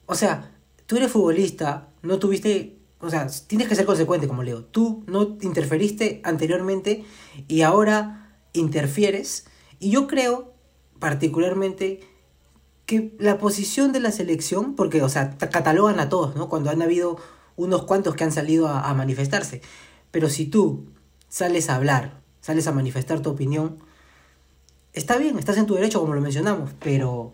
[0.05, 0.51] o sea,
[0.85, 4.63] tú eres futbolista, no tuviste, o sea, tienes que ser consecuente, como leo.
[4.63, 7.05] Tú no interferiste anteriormente
[7.47, 9.45] y ahora interfieres.
[9.79, 10.50] Y yo creo,
[11.01, 11.99] particularmente,
[12.85, 16.47] que la posición de la selección, porque, o sea, catalogan a todos, ¿no?
[16.47, 17.17] Cuando han habido
[17.57, 19.61] unos cuantos que han salido a, manifestarse.
[20.11, 20.85] Pero si tú
[21.27, 23.77] sales a hablar, sales a manifestar tu opinión,
[24.93, 27.33] está bien, estás en tu derecho, como lo mencionamos, pero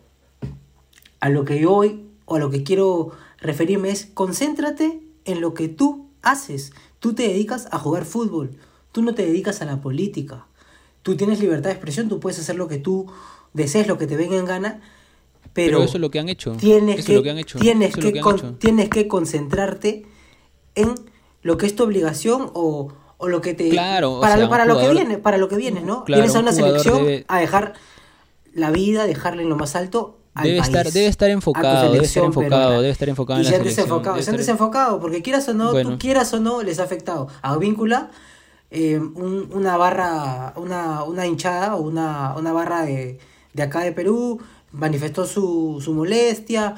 [1.20, 1.82] a lo que yo
[2.26, 6.72] o a lo que quiero referirme es, concéntrate en lo que tú haces.
[7.00, 8.58] Tú te dedicas a jugar fútbol,
[8.94, 10.48] tú no te dedicas a la política.
[11.04, 13.08] Tú tienes libertad de expresión, tú puedes hacer lo que tú
[13.54, 14.82] desees, lo que te venga en gana,
[15.54, 16.52] pero, eso es lo que han hecho.
[16.54, 17.60] Tienes eso que, es lo que han hecho.
[17.60, 18.54] Tienes, que lo que han con- hecho.
[18.60, 20.06] tienes que concentrarte
[20.76, 20.94] en
[21.42, 24.50] lo que es tu obligación o, o lo que te Claro, o para, sea, lo,
[24.50, 26.04] para lo que viene, para lo que vienes, ¿no?
[26.04, 27.74] Claro, Vienes a un una selección debe- a dejar
[28.54, 32.06] la vida, dejarle en lo más alto al Debe país, estar, debe estar enfocado, debe
[32.06, 32.76] estar enfocado, peruana.
[32.82, 35.54] debe estar enfocado y en se la han desenfocado, se han desenfocado, porque quieras o
[35.56, 35.90] no, Bueno.
[35.92, 37.28] tú quieras o no, les ha afectado.
[37.42, 38.12] A Víncula,
[38.70, 43.18] eh, un- una barra, una, una hinchada o una, una barra de,
[43.58, 44.40] de acá de Perú
[44.72, 46.76] manifestó su, su molestia,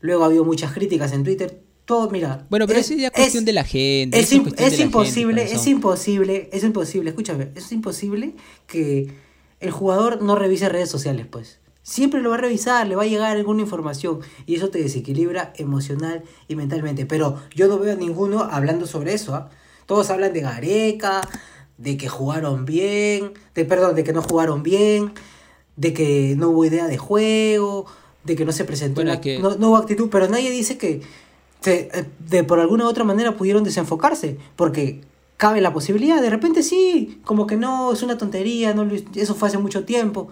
[0.00, 2.46] luego ha habido muchas críticas en Twitter, todo, mira.
[2.50, 5.40] Bueno, pero eso ya es cuestión de la gente, Es, es es de la imposible,
[5.42, 8.34] gente, es imposible, es imposible, escúchame, es imposible
[8.66, 9.12] que
[9.60, 11.58] el jugador no revise redes sociales, pues.
[11.82, 15.54] Siempre lo va a revisar, le va a llegar alguna información y eso te desequilibra
[15.56, 17.06] emocional y mentalmente.
[17.06, 19.34] Pero yo no veo a ninguno hablando sobre eso.
[19.34, 19.48] ¿ah?
[19.86, 21.22] Todos hablan de Gareca,
[21.78, 25.14] de que jugaron bien, de perdón, de que no jugaron bien,
[25.80, 27.86] de que no hubo idea de juego,
[28.24, 30.76] de que no se presentó, Bueno, la- que- no, no hubo actitud, pero nadie dice
[30.76, 31.00] que
[31.60, 35.00] se- eh, de por alguna u otra manera pudieron desenfocarse, porque
[35.38, 39.48] cabe la posibilidad, de repente sí, como que no, es una tontería, no eso fue
[39.48, 40.28] hace mucho tiempo,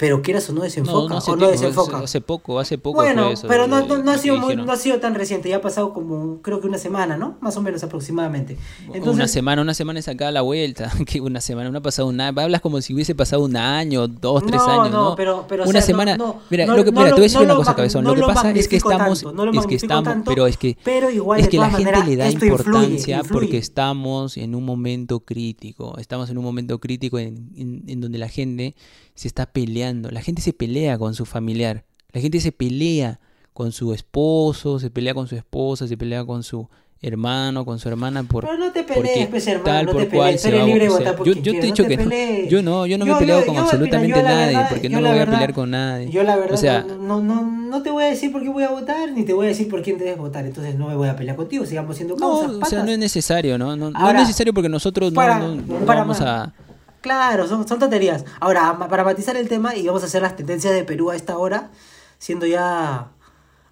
[0.00, 1.98] pero quieras o no No, desenfoca, no hace o no tiempo, desenfoca.
[1.98, 3.46] hace- poco, hace poco bueno, fue eso.
[3.48, 5.92] pero no, no, no ha sido muy- no ha sido tan reciente, ya ha pasado
[5.92, 7.36] como creo que una semana, ¿no?
[7.42, 8.56] Más o menos aproximadamente.
[8.88, 10.90] una Entonces, semana, una semana es acá a la vuelta.
[11.06, 12.40] que una semana, no ha pasado un año.
[12.40, 15.16] Hablas como si hubiese pasado un año, dos, tres No, años, no, ¿no?
[15.16, 16.16] pero- pero, o una sea, no- semana.
[16.16, 18.04] no, mira, no- lo que, no mira, te voy a decir no una cosa, cabezón.
[18.04, 20.46] no lo que pasa es que estamos, tanto, no lo es que estamos, tanto, pero
[20.46, 23.32] es que pero igual, es que la gente le da influye, importancia influye.
[23.34, 25.98] porque estamos en un momento crítico.
[25.98, 28.74] Estamos en un momento crítico en, en- en donde la gente
[29.20, 30.10] se está peleando.
[30.10, 31.84] La gente se pelea con su familiar.
[32.12, 33.20] La gente se pelea
[33.52, 36.68] con su esposo, se pelea con su esposa, se pelea con su
[37.02, 40.08] hermano, con su hermana por Pero no te pelees, pues, hermano, tal no por te
[40.16, 41.96] cual se va a- libre sea, votar por yo, yo te he dicho no que
[41.96, 45.00] no, yo no, yo no me he peleado con mira, absolutamente nadie, verdad- porque no
[45.02, 46.10] me voy a pelear con nadie.
[46.10, 48.48] Yo la verdad o sea, no, no, no, no te voy a decir por qué
[48.48, 50.94] voy a votar, ni te voy a decir por quién debes votar, entonces no me
[50.96, 53.76] voy a pelear contigo, sigamos siendo no, causas, o sea, no es necesario, ¿no?
[53.76, 56.28] No, no es necesario porque nosotros no, para- no- no para vamos más.
[56.28, 56.52] a...
[57.00, 58.24] Claro, son, son tonterías.
[58.40, 61.38] Ahora, para matizar el tema, y vamos a hacer las tendencias de Perú a esta
[61.38, 61.70] hora,
[62.18, 63.12] siendo ya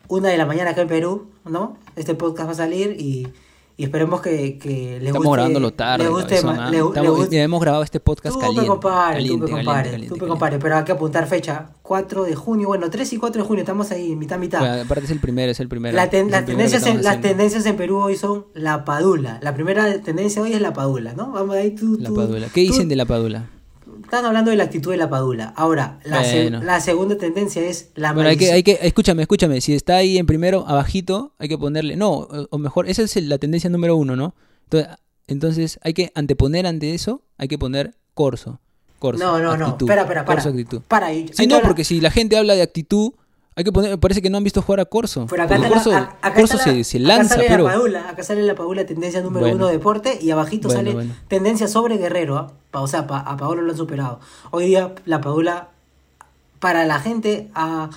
[0.08, 1.76] una de la mañana acá en Perú, ¿no?
[1.96, 3.28] Este podcast va a salir y,
[3.80, 5.32] y esperemos que, que les Estamos guste.
[5.36, 9.14] grabándolo tarde, les guste, cabezón, Estamos- guste- hemos grabado este podcast Tú, caliente, pe compadre,
[9.14, 12.90] caliente, tú, pe caliente, tú, compadre, pero hay que apuntar fecha, 4 de junio, bueno,
[12.90, 14.58] 3 y 4 de junio, estamos ahí, mitad, mitad.
[14.58, 15.94] Bueno, aparte es el primero, es el primero.
[15.96, 19.38] La ten- las, tendencias en, las tendencias en Perú hoy son la padula.
[19.42, 21.30] La primera tendencia hoy es la padula, ¿no?
[21.30, 22.48] Vamos ahí, tú, La tú- padula.
[22.52, 23.48] ¿Qué dicen de la padula?
[24.08, 25.52] Están hablando de la actitud de la padula.
[25.54, 26.62] Ahora, la, se- Bueno.
[26.62, 30.16] la segunda tendencia es la Bueno, hay que, hay que, escúchame, escúchame, si está ahí
[30.16, 34.16] en primero, abajito, hay que ponerle, no, o, mejor, esa es la tendencia número uno,
[34.16, 34.34] ¿no?
[34.64, 34.88] Entonces,
[35.26, 38.60] entonces hay que anteponer ante eso, hay que poner corso,
[38.98, 39.66] corso, No, no, no.
[39.66, 40.36] actitud, Espera, espera, para.
[40.36, 40.80] corso, actitud.
[40.88, 41.08] Para.
[41.08, 43.12] Si hay que no, porque si la gente habla de actitud,
[43.58, 45.26] hay que poner, parece que no han visto jugar a Corso.
[45.28, 47.46] Pero acá está Corso, la, a- acá Corso está la- se, se acá lanza, sale
[47.48, 47.64] pero...
[47.64, 49.56] la padula, acá sale la padula tendencia número Bueno.
[49.56, 51.14] uno deporte y abajito Bueno, sale bueno.
[51.26, 52.52] tendencia sobre Guerrero, ¿ah?
[52.72, 54.20] O sea, pa- a Paolo lo han superado.
[54.52, 55.70] Hoy día la padula
[56.60, 57.90] para la gente ha,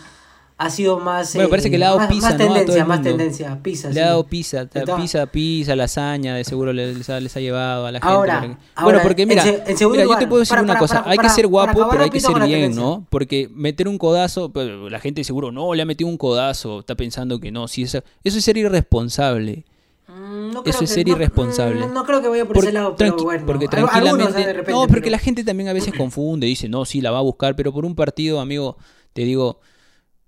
[0.64, 3.60] ha sido más Bueno, parece que le ha dado más, pizza, más tendencia, más tendencia,
[3.64, 3.90] pizza.
[3.90, 7.88] Le ha dado pizza, Está- pizza, pizza, lasaña, de seguro les, ha, les ha llevado
[7.88, 8.08] a la gente.
[8.14, 9.66] Ahora, bueno, porque mira, mira,
[10.06, 12.76] yo te puedo decir una cosa, hay que ser guapo, pero hay que ser bien.
[12.76, 13.06] ¿no?
[13.10, 14.52] Porque meter un codazo,
[14.90, 18.04] la gente seguro, no, le ha metido un codazo, está pensando que no, si eso,
[18.24, 19.66] eso es ser irresponsable.
[20.08, 21.88] Mm, Eso es ser irresponsable.
[21.88, 23.46] mm, No, creo que vaya por Por- ese lado, pero bueno.
[23.46, 26.84] porque tranquilamente, de repente, no, porque pero- la gente también a veces confunde, dice, no,
[26.86, 28.78] sí, la va a buscar, pero por un partido, amigo,
[29.14, 29.60] te digo,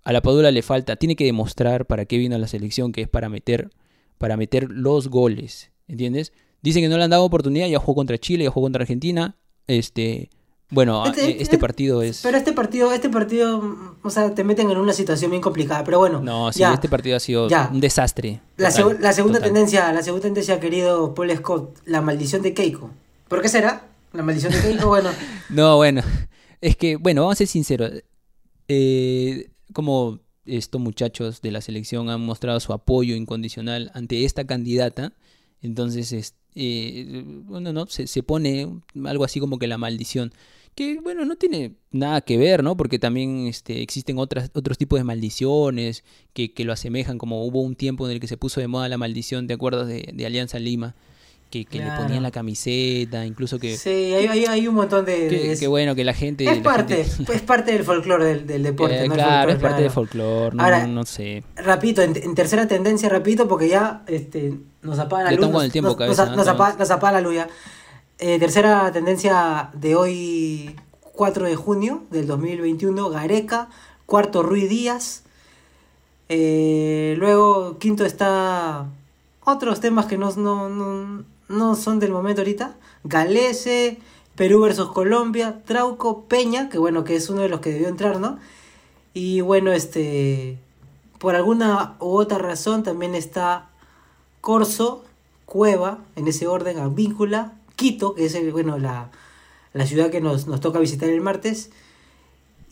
[0.04, 3.02] a la Padula le falta, tiene que demostrar para qué vino a la selección, que
[3.02, 3.70] es para meter,
[4.18, 6.34] para meter los goles, ¿entiendes?
[6.62, 9.36] Dicen que no le han dado oportunidad, ya jugó contra Chile, ya jugó contra Argentina,
[9.68, 10.30] este,
[10.70, 14.44] bueno, Este- este, este- este partido es, Pero este partido, este partido, o sea, te
[14.44, 15.84] meten en una situación bien complicada.
[15.84, 16.74] Pero bueno, no, sí, ya.
[16.74, 17.70] este partido ha sido ya.
[17.72, 18.42] un desastre.
[18.58, 19.54] La, total, la segunda total.
[19.54, 22.90] tendencia, la segunda tendencia, querido Paul Scott, la maldición de Keiko.
[23.28, 23.88] ¿Por qué será?
[24.14, 25.10] La maldición de Keiko, bueno,
[25.50, 26.02] No, bueno,
[26.62, 27.92] es que, bueno, vamos a ser sinceros.
[28.68, 35.14] Eh, como estos muchachos de la selección han mostrado su apoyo incondicional ante esta candidata,
[35.62, 37.88] entonces es- eh, bueno, ¿no?
[37.88, 38.68] Se, se pone
[39.06, 40.34] algo así como que la maldición.
[40.76, 42.76] Que, bueno, no tiene nada que ver, ¿no?
[42.76, 46.04] Porque también este, existen otras, otros tipos de maldiciones
[46.34, 48.90] que, que lo asemejan, como hubo un tiempo en el que se puso de moda
[48.90, 49.88] la maldición, ¿te acuerdas?
[49.88, 50.96] De, de Alianza Lima,
[51.54, 53.78] que, que le ponían la camiseta, incluso que...
[53.78, 55.28] Sí, hay, hay, hay un montón de...
[55.28, 56.46] que- de- que bueno, que la gente...
[56.50, 59.06] es la parte, gente- es parte del folclore del, del deporte.
[59.06, 59.94] Eh, claro, es parte del claro.
[59.94, 61.44] folclore, no, Ahora, no, no sé.
[61.56, 65.48] Rapidito, en, en tercera tendencia, rapidito, porque ya este, nos apaga la luz.
[65.50, 66.48] nos- el tiempo, nos, cabeza, nos,
[66.90, 67.48] apaga la luz ya.
[68.18, 70.76] Eh, tercera tendencia de hoy,
[71.14, 73.70] 4 de junio del 2021, Gareca.
[74.08, 75.24] Cuarto, Ruiz Díaz.
[76.30, 78.86] Eh, luego, quinto está
[79.46, 82.76] otros temas que no, no, no, no son del momento ahorita.
[83.04, 83.98] Galese,
[84.36, 88.20] Perú versus Colombia, Trauco, Peña, que bueno, que es uno de los que debió entrar,
[88.20, 88.40] ¿no?
[89.14, 90.58] Y bueno, este,
[91.20, 93.70] por alguna u otra razón también está
[94.42, 95.04] Corso,
[95.46, 99.10] Cueva, en ese orden, Advíncula, Quito, que es el, bueno, la,
[99.74, 101.70] la ciudad que nos, nos toca visitar el martes.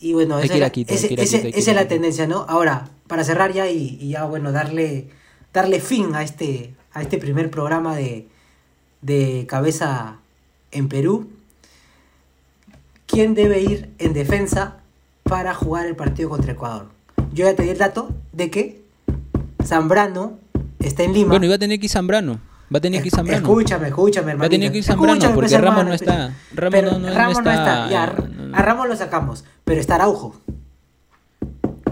[0.00, 2.44] Y bueno, esa, es la- Quito, ese- ese- esa es tendencia, ¿no?
[2.48, 5.10] Ahora, para cerrar ya y, y ya, bueno, darle,
[5.52, 8.26] darle fin a este, a este primer programa de,
[9.02, 10.16] de Cabeza
[10.70, 11.28] en Perú.
[13.06, 14.76] ¿Quién debe ir en defensa
[15.24, 16.86] para jugar el partido contra Ecuador?
[17.34, 18.82] Yo ya te di el dato de que
[19.64, 20.38] Zambrano
[20.78, 21.30] está en Lima.
[21.30, 22.40] Bueno, iba a tener que ir Zambrano.
[22.74, 23.46] Va a tener que ir Zambrano.
[23.46, 24.46] Escúchame, escúchame, Va hermano.
[24.46, 26.34] a tener que ir Zambrano, porque Ramos no está.
[26.54, 28.04] Ramos no- no- no está, Ya,
[28.54, 30.36] a Ramos lo sacamos, pero está Araujo.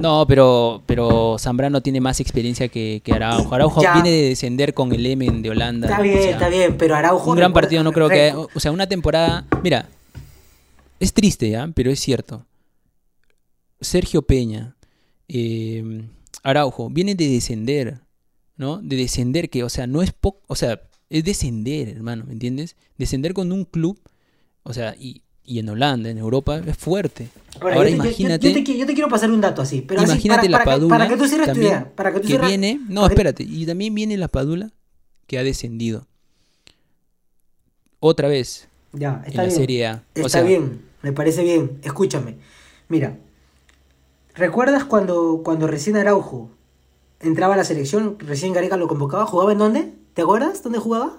[0.00, 3.54] No, pero, pero Zambrano tiene más experiencia que, que Araujo.
[3.54, 3.94] Araujo Ya.
[3.94, 5.88] viene de descender con el Emen de Holanda.
[5.88, 7.30] Está o bien, sea, está bien, pero Araujo.
[7.30, 8.32] Un gran partido no creo que...
[8.54, 9.46] O sea, una temporada...
[9.62, 9.88] Mira,
[10.98, 11.68] es triste, ¿ya?
[11.74, 12.46] Pero es cierto.
[13.80, 14.76] Sergio Peña,
[15.28, 16.02] eh,
[16.42, 18.00] Araujo, vienen de descender,
[18.56, 18.78] ¿no?
[18.78, 20.40] De descender, que, o sea, no es poco...
[20.46, 20.80] O sea,
[21.10, 22.76] es descender, hermano, ¿me entiendes?
[22.96, 24.00] Descender con un club,
[24.62, 27.28] o sea, y, y en Holanda, en Europa, es fuerte.
[27.60, 28.48] Ahora, Ahora yo te- imagínate...
[28.48, 30.58] Yo, te, qui- yo te quiero pasar un dato así, pero así, Imagínate para, la
[30.58, 31.92] para que- Padula para que tú también, idea.
[31.94, 34.70] Para que tú que viene, no, para que- espérate, y también viene la Padula
[35.26, 36.06] que ha descendido.
[37.98, 39.56] Otra vez Ya, en está la bien.
[39.56, 39.94] Serie A.
[39.94, 41.78] O Está sea, bien, me parece bien.
[41.82, 42.36] Escúchame.
[42.88, 43.18] Mira,
[44.34, 46.50] ¿recuerdas cuando, cuando recién Araujo
[47.20, 49.26] entraba a la selección, recién Gareca lo convocaba?
[49.26, 49.92] ¿Jugaba en dónde?
[50.14, 51.18] ¿Te acuerdas dónde jugaba?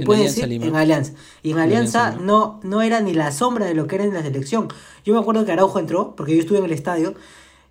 [0.00, 0.48] ¿Me Alianza decir?
[0.48, 0.66] Lima.
[0.66, 1.12] En Alianza.
[1.42, 4.04] Y en En Alianza Alianza no, no era ni la sombra de lo que era
[4.04, 4.68] en la selección.
[5.04, 7.14] Yo me acuerdo que Araujo entró, porque yo estuve en el estadio,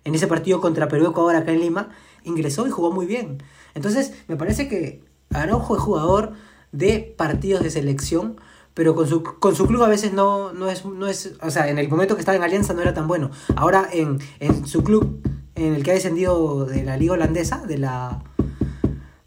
[0.04, 1.90] en ese partido contra Perú-Ecuador acá en Lima,
[2.24, 3.42] ingresó y jugó muy bien.
[3.74, 5.02] Entonces, me parece que
[5.32, 6.32] Araujo es jugador
[6.72, 8.40] de partidos de selección,
[8.74, 11.68] pero con su, con su club a veces no, no, es, no es, o sea,
[11.68, 13.30] en el momento que estaba en Alianza no era tan bueno.
[13.56, 17.78] Ahora en, en su club, en el que ha descendido de la liga holandesa, de
[17.78, 18.22] la...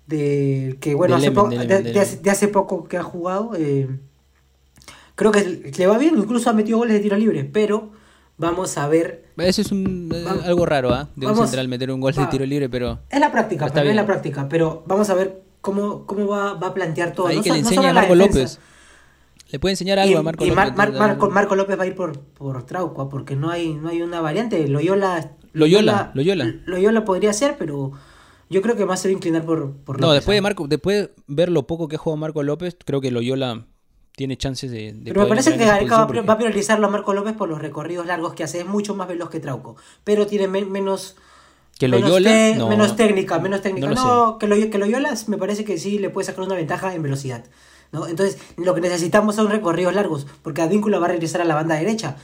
[0.09, 3.87] De, que bueno, hace, po- de, hace, de hace poco que ha jugado, eh,
[5.15, 7.91] creo que le va bien, incluso ha metido goles de tiro libre, pero
[8.37, 11.09] vamos a ver Eso es un, eh, Vamos- algo raro, ¿ah?
[11.15, 13.95] De un central meter un gol de tiro libre, pero Es la práctica, mí es
[13.95, 17.27] la práctica, pero vamos a ver cómo, cómo va, va a plantear todo.
[17.27, 18.15] ahí No que le no solo a Marco.
[18.15, 18.59] López.
[19.51, 20.55] Le puede enseñar Y, algo a Marco y López.
[20.57, 23.09] Mar- Mar- Marco, Marco López va a ir por, por Trauco, ¿ah?
[23.09, 24.67] porque no hay, no hay una variante.
[24.67, 26.55] Loyola, Loyola, Loyola.
[26.65, 27.91] Loyola podría ser, pero
[28.49, 30.41] yo creo que más se va a inclinar por, por No, después de ¿ah?
[30.41, 33.65] Marco, después de ver lo poco que ha jugado Marco López, creo que Loyola
[34.15, 37.13] tiene chances de, de Pero me parece que Gareca va, a va priorizarlo a Marco
[37.13, 38.59] López por los recorridos largos que hace.
[38.59, 41.15] Es mucho más veloz que Trauco, pero tiene men- menos...
[41.77, 42.67] Que menos Loyola, no.
[42.67, 43.87] menos técnica, menos técnica.
[43.87, 46.55] No No, lo que, Loy- que Loyola me parece que sí le puede sacar una
[46.55, 47.45] ventaja en velocidad.
[47.93, 48.05] ¿no?
[48.07, 51.75] Entonces, lo que necesitamos son recorridos largos, porque Advíncula va a regresar a la banda
[51.75, 52.17] derecha,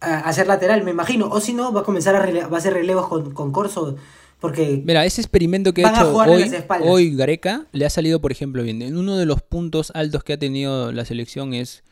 [0.00, 1.28] a, a ser lateral, me imagino.
[1.28, 3.96] O si no, va a comenzar a, rele- va a hacer relevos con, con Corso,
[4.40, 6.42] porque Mira, ese experimento que ha hecho hoy,
[6.88, 8.82] hoy Gareca le ha salido, por ejemplo, bien.
[8.82, 11.84] En uno de los puntos altos que ha tenido la selección es,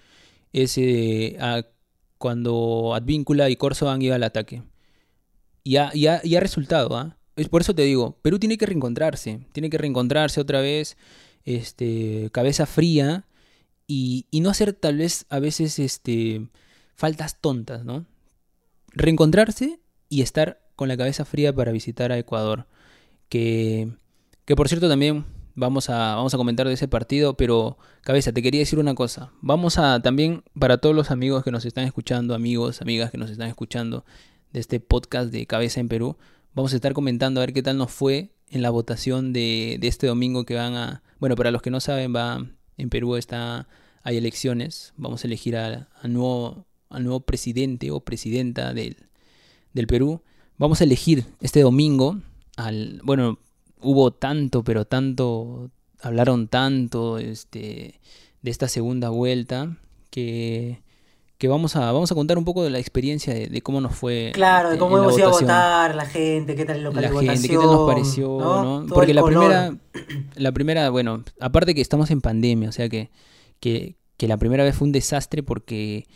[0.53, 1.64] es eh, a-
[2.18, 4.62] cuando Advíncula y Corso han ido al ataque.
[5.62, 7.16] Y ha, y ha- y ha resultado, ¿ah?
[7.36, 10.96] Es por eso te digo, Perú tiene que reencontrarse, tiene que reencontrarse otra vez,
[11.44, 13.26] este, cabeza fría
[13.86, 16.49] y, y no hacer tal vez a veces este,
[16.96, 18.07] faltas tontas, ¿no?
[18.92, 19.78] Reencontrarse
[20.09, 22.68] y estar con la cabeza fría para visitar a Ecuador.
[23.28, 23.90] Que,
[24.44, 25.24] que por cierto también
[25.56, 29.32] vamos a, vamos a comentar de ese partido, pero cabeza, te quería decir una cosa.
[29.40, 33.28] Vamos a también, para todos los amigos que nos están escuchando, amigos, amigas que nos
[33.28, 34.04] están escuchando
[34.52, 36.16] de este podcast de Cabeza en Perú,
[36.54, 39.88] vamos a estar comentando a ver qué tal nos fue en la votación de, de
[39.88, 41.02] este domingo que van a...
[41.18, 43.66] Bueno, para los que no saben, va en Perú está
[44.04, 49.08] hay elecciones, vamos a elegir a, a nuevo, al nuevo presidente o presidenta del,
[49.72, 50.22] del Perú.
[50.59, 52.18] Vamos a elegir este domingo
[52.56, 53.00] al...
[53.04, 53.38] Bueno,
[53.80, 58.00] hubo tanto, pero tanto hablaron tanto este,
[58.42, 59.76] de esta segunda vuelta
[60.11, 60.82] que,
[61.38, 63.94] que vamos, a, vamos a contar un poco de la experiencia de, de cómo nos
[63.94, 64.32] fue.
[64.34, 67.09] Claro, de este, cómo hemos ido a votar, la gente, qué tal el local La
[67.11, 67.50] de gente, votación.
[67.50, 68.80] qué tal nos pareció, ¿no?
[68.82, 68.86] ¿no?
[68.86, 69.38] Porque la color.
[69.40, 69.76] primera,
[70.34, 73.11] la primera, bueno, aparte que estamos en pandemia, o sea que,
[73.61, 76.06] que, que la primera vez fue un desastre porque,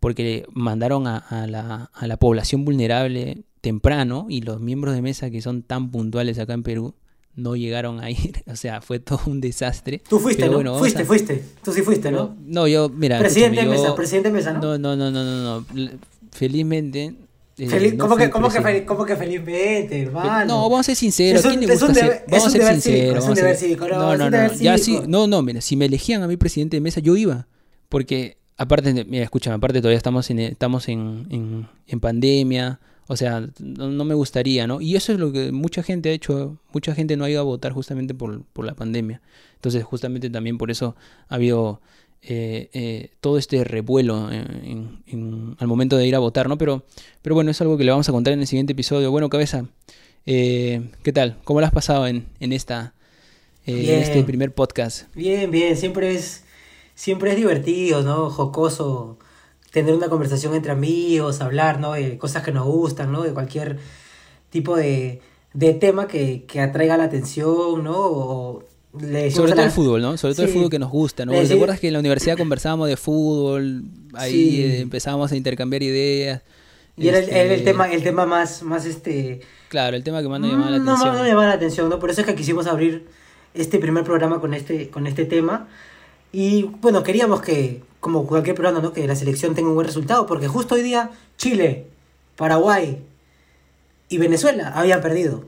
[0.00, 5.30] porque mandaron a, a la, a la población vulnerable temprano y los miembros de mesa
[5.30, 6.94] que son tan puntuales acá en Perú
[7.34, 10.02] no llegaron a ir, o sea, fue todo un desastre.
[10.06, 10.56] Tú fuiste, Pero ¿no?
[10.58, 11.42] bueno, fuiste, a- fuiste.
[11.64, 12.36] Tú sí fuiste, ¿no?
[12.44, 14.60] No, yo, mira, presidente de mesa, yo- presidente de mesa, ¿no?
[14.60, 15.90] no, no, no, no, no, no.
[16.30, 17.14] Felizmente.
[17.58, 20.46] eh, Feliz- no ¿cómo, que, cómo, que fel- ¿Cómo que felizmente, hermano?
[20.46, 21.44] No, vamos a ser sinceros.
[21.44, 22.24] Un- ¿Quién le gusta deber- ser?
[22.28, 23.24] Vamos a ser cívico, sinceros.
[23.24, 24.30] es un vamos cívico, no, No, no, no.
[24.30, 25.04] deber Ya sí, cívico.
[25.08, 27.46] no, no, mira, si me elegían a mí presidente de mesa, yo iba.
[27.88, 32.80] Porque, aparte, mira, escúchame, aparte todavía estamos en, estamos en, en, en pandemia.
[33.12, 34.80] O sea, no, no me gustaría, ¿no?
[34.80, 36.56] Y eso es lo que mucha gente ha hecho.
[36.72, 39.20] Mucha gente no ha ido a votar justamente por, por la pandemia.
[39.56, 40.96] Entonces, justamente también por eso
[41.28, 41.80] ha habido
[42.22, 46.56] eh, eh, todo este revuelo en- en- en- al momento de ir a votar, ¿no?
[46.56, 46.84] Pero,
[47.20, 49.10] pero bueno, es algo que le vamos a contar en el siguiente episodio.
[49.10, 49.66] Bueno, cabeza,
[50.26, 51.38] eh, ¿qué tal?
[51.44, 52.94] ¿Cómo lo has pasado en, en esta
[53.66, 55.14] eh, en este primer podcast?
[55.14, 56.44] Bien, bien, siempre es,
[56.94, 58.30] siempre es divertido, ¿no?
[58.30, 59.18] Jocoso
[59.72, 61.94] tener una conversación entre amigos, hablar, ¿no?
[61.94, 63.22] De cosas que nos gustan, ¿no?
[63.22, 63.78] De cualquier
[64.50, 65.20] tipo de,
[65.54, 67.96] de tema que, que atraiga la atención, ¿no?
[67.96, 68.64] O
[69.00, 70.16] le decimos Sobre todo la- el fútbol, ¿no?
[70.18, 71.32] Sobre todo el fútbol que nos gusta, ¿no?
[71.32, 73.84] ¿Te acuerdas que en la universidad conversábamos de fútbol?
[74.14, 74.62] Ahí Sí.
[74.62, 76.42] eh, empezábamos a intercambiar ideas.
[76.98, 79.40] Y era el, era el Este, tema, el tema más, más este...
[79.70, 81.16] Claro, el tema que más nos llamaba la no, atención.
[81.16, 81.98] no llamaba la atención, ¿no?
[81.98, 83.06] Por eso es que quisimos abrir
[83.54, 85.68] este primer programa con este, con este tema.
[86.30, 88.92] Y bueno, queríamos que, como cualquier programa, ¿no?
[88.92, 91.86] Que la selección tenga un buen resultado, porque justo hoy día Chile,
[92.36, 92.98] Paraguay
[94.08, 95.44] y Venezuela habían perdido.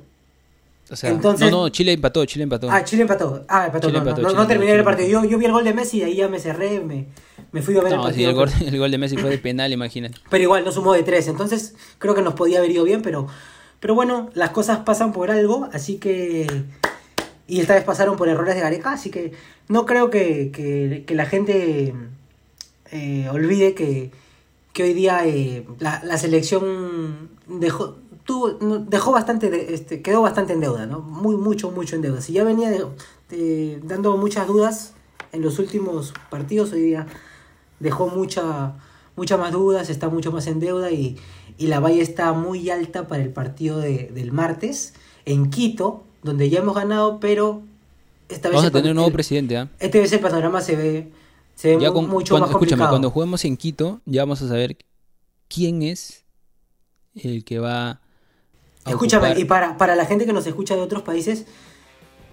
[0.88, 2.70] O sea, Entonces- no, no, Chile empató, Chile empató.
[2.70, 3.44] Ah, Chile empató.
[3.48, 3.88] Ah, empató.
[3.88, 5.09] Chile no, no, empató, no, Chile no empató, terminé el partido.
[5.09, 7.07] Yo, yo vi el gol de Messi y ahí ya me cerré, me,
[7.52, 8.30] me fui a ver el no, sí, partido.
[8.30, 10.16] el gol, el gol de Messi fue de penal, imagínate.
[10.30, 13.26] Pero igual no sumó de tres, entonces creo que nos podía haber ido bien, pero,
[13.80, 16.46] pero bueno, las cosas pasan por algo, así que...
[17.46, 19.32] Y esta vez pasaron por errores de Gareca, así que
[19.68, 21.92] no creo que, que- que la gente
[22.95, 24.11] eh, olvide que,
[24.72, 28.51] que hoy día eh, la, la selección dejó, tuvo,
[28.88, 31.01] dejó bastante, de- este, quedó bastante en deuda, ¿no?
[31.01, 32.20] Muy, mucho, mucho en deuda.
[32.20, 32.86] Si ya venía de-
[33.30, 34.95] de- dando muchas dudas
[35.32, 37.07] en los últimos partidos, hoy día
[37.80, 38.74] dejó mucha,
[39.16, 41.16] muchas más dudas, está mucho más en deuda y,
[41.59, 46.49] y la valla está muy alta para el partido de- del martes en Quito, donde
[46.49, 47.62] ya hemos ganado, pero
[48.28, 49.68] esta vez Vamos a tener un nuevo presidente, ¿ah?
[49.80, 51.09] Este vez el panorama se ve,
[51.55, 52.90] se ve Ya mu- con- mucho cuando- más escúchame, complicado.
[52.90, 54.76] cuando juguemos en Quito, ya vamos a saber
[55.48, 56.24] quién es
[57.14, 60.82] el que va a Escúchame, ocupar- y para, para la gente que nos escucha de
[60.82, 61.46] otros países,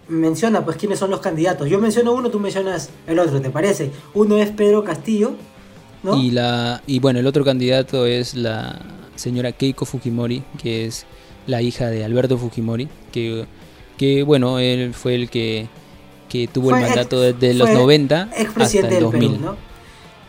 [0.08, 1.70] menciona pues quiénes son los candidatos.
[1.70, 3.92] Yo menciono uno, tú mencionas el otro, ¿te parece?
[4.14, 5.34] Uno es Pedro Castillo,
[6.04, 6.18] ¿no?
[6.18, 8.80] Y, la, y bueno, el otro candidato es la
[9.16, 11.06] señora Keiko Fujimori, que es
[11.48, 13.46] la hija de Alberto Fujimori, que,
[13.98, 15.70] que bueno, él fue el que,
[16.32, 19.32] que tuvo Fue el ex- mandato desde los fue 90 hasta el del 2000.
[19.32, 19.56] Perú, ¿no?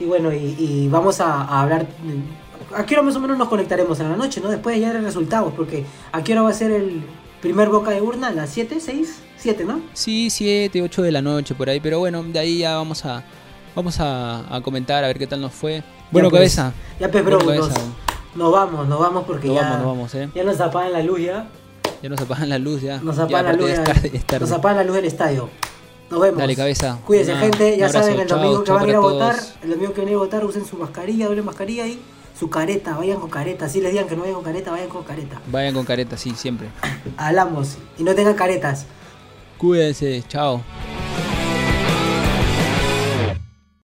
[0.00, 1.86] Y bueno, y, y vamos a, a hablar.
[2.74, 4.48] ¿A qué hora más o menos nos conectaremos en la noche, no?
[4.50, 7.02] Después de ya de resultados, porque ¿a qué hora va a ser el
[7.40, 8.28] primer boca de urna?
[8.28, 9.20] ¿A las 7, 6?
[9.36, 9.80] 7, ¿no?
[9.92, 13.22] Sí, 7, 8 de la noche por ahí, pero bueno, de ahí ya vamos a
[13.76, 15.82] vamos a, a comentar a ver qué tal nos fue.
[16.10, 16.72] Bueno, pues, cabeza.
[17.00, 17.90] Ya, pues, bro, Bueno, nos, cabeza.
[18.34, 20.28] nos vamos, nos vamos porque Nos ya, vamos, nos vamos, eh.
[20.34, 21.46] ya nos apagan la luz ya.
[22.02, 22.98] Ya nos apagan la luz ya.
[23.00, 24.46] Nos Ya, apagan la luz, ya ya- es tarde, es tarde.
[24.46, 25.48] nos apagan la luz del estadio.
[26.12, 26.38] Nos vemos.
[26.38, 26.98] Dale, cabeza.
[27.06, 27.78] Cuídense, gente.
[27.78, 30.08] Ya saben, el domingo que chao van a ir a votar, el domingo que van
[30.08, 31.98] a ir a votar, usen su mascarilla, doble mascarilla y
[32.38, 32.98] su careta.
[32.98, 33.66] Vayan con careta.
[33.66, 35.40] Si les digan que no vayan con careta, vayan con careta.
[35.46, 36.68] Vayan con careta, sí, siempre.
[37.16, 37.78] Hablamos.
[37.96, 38.84] Y no tengan caretas.
[39.56, 40.60] Cuídense, chao.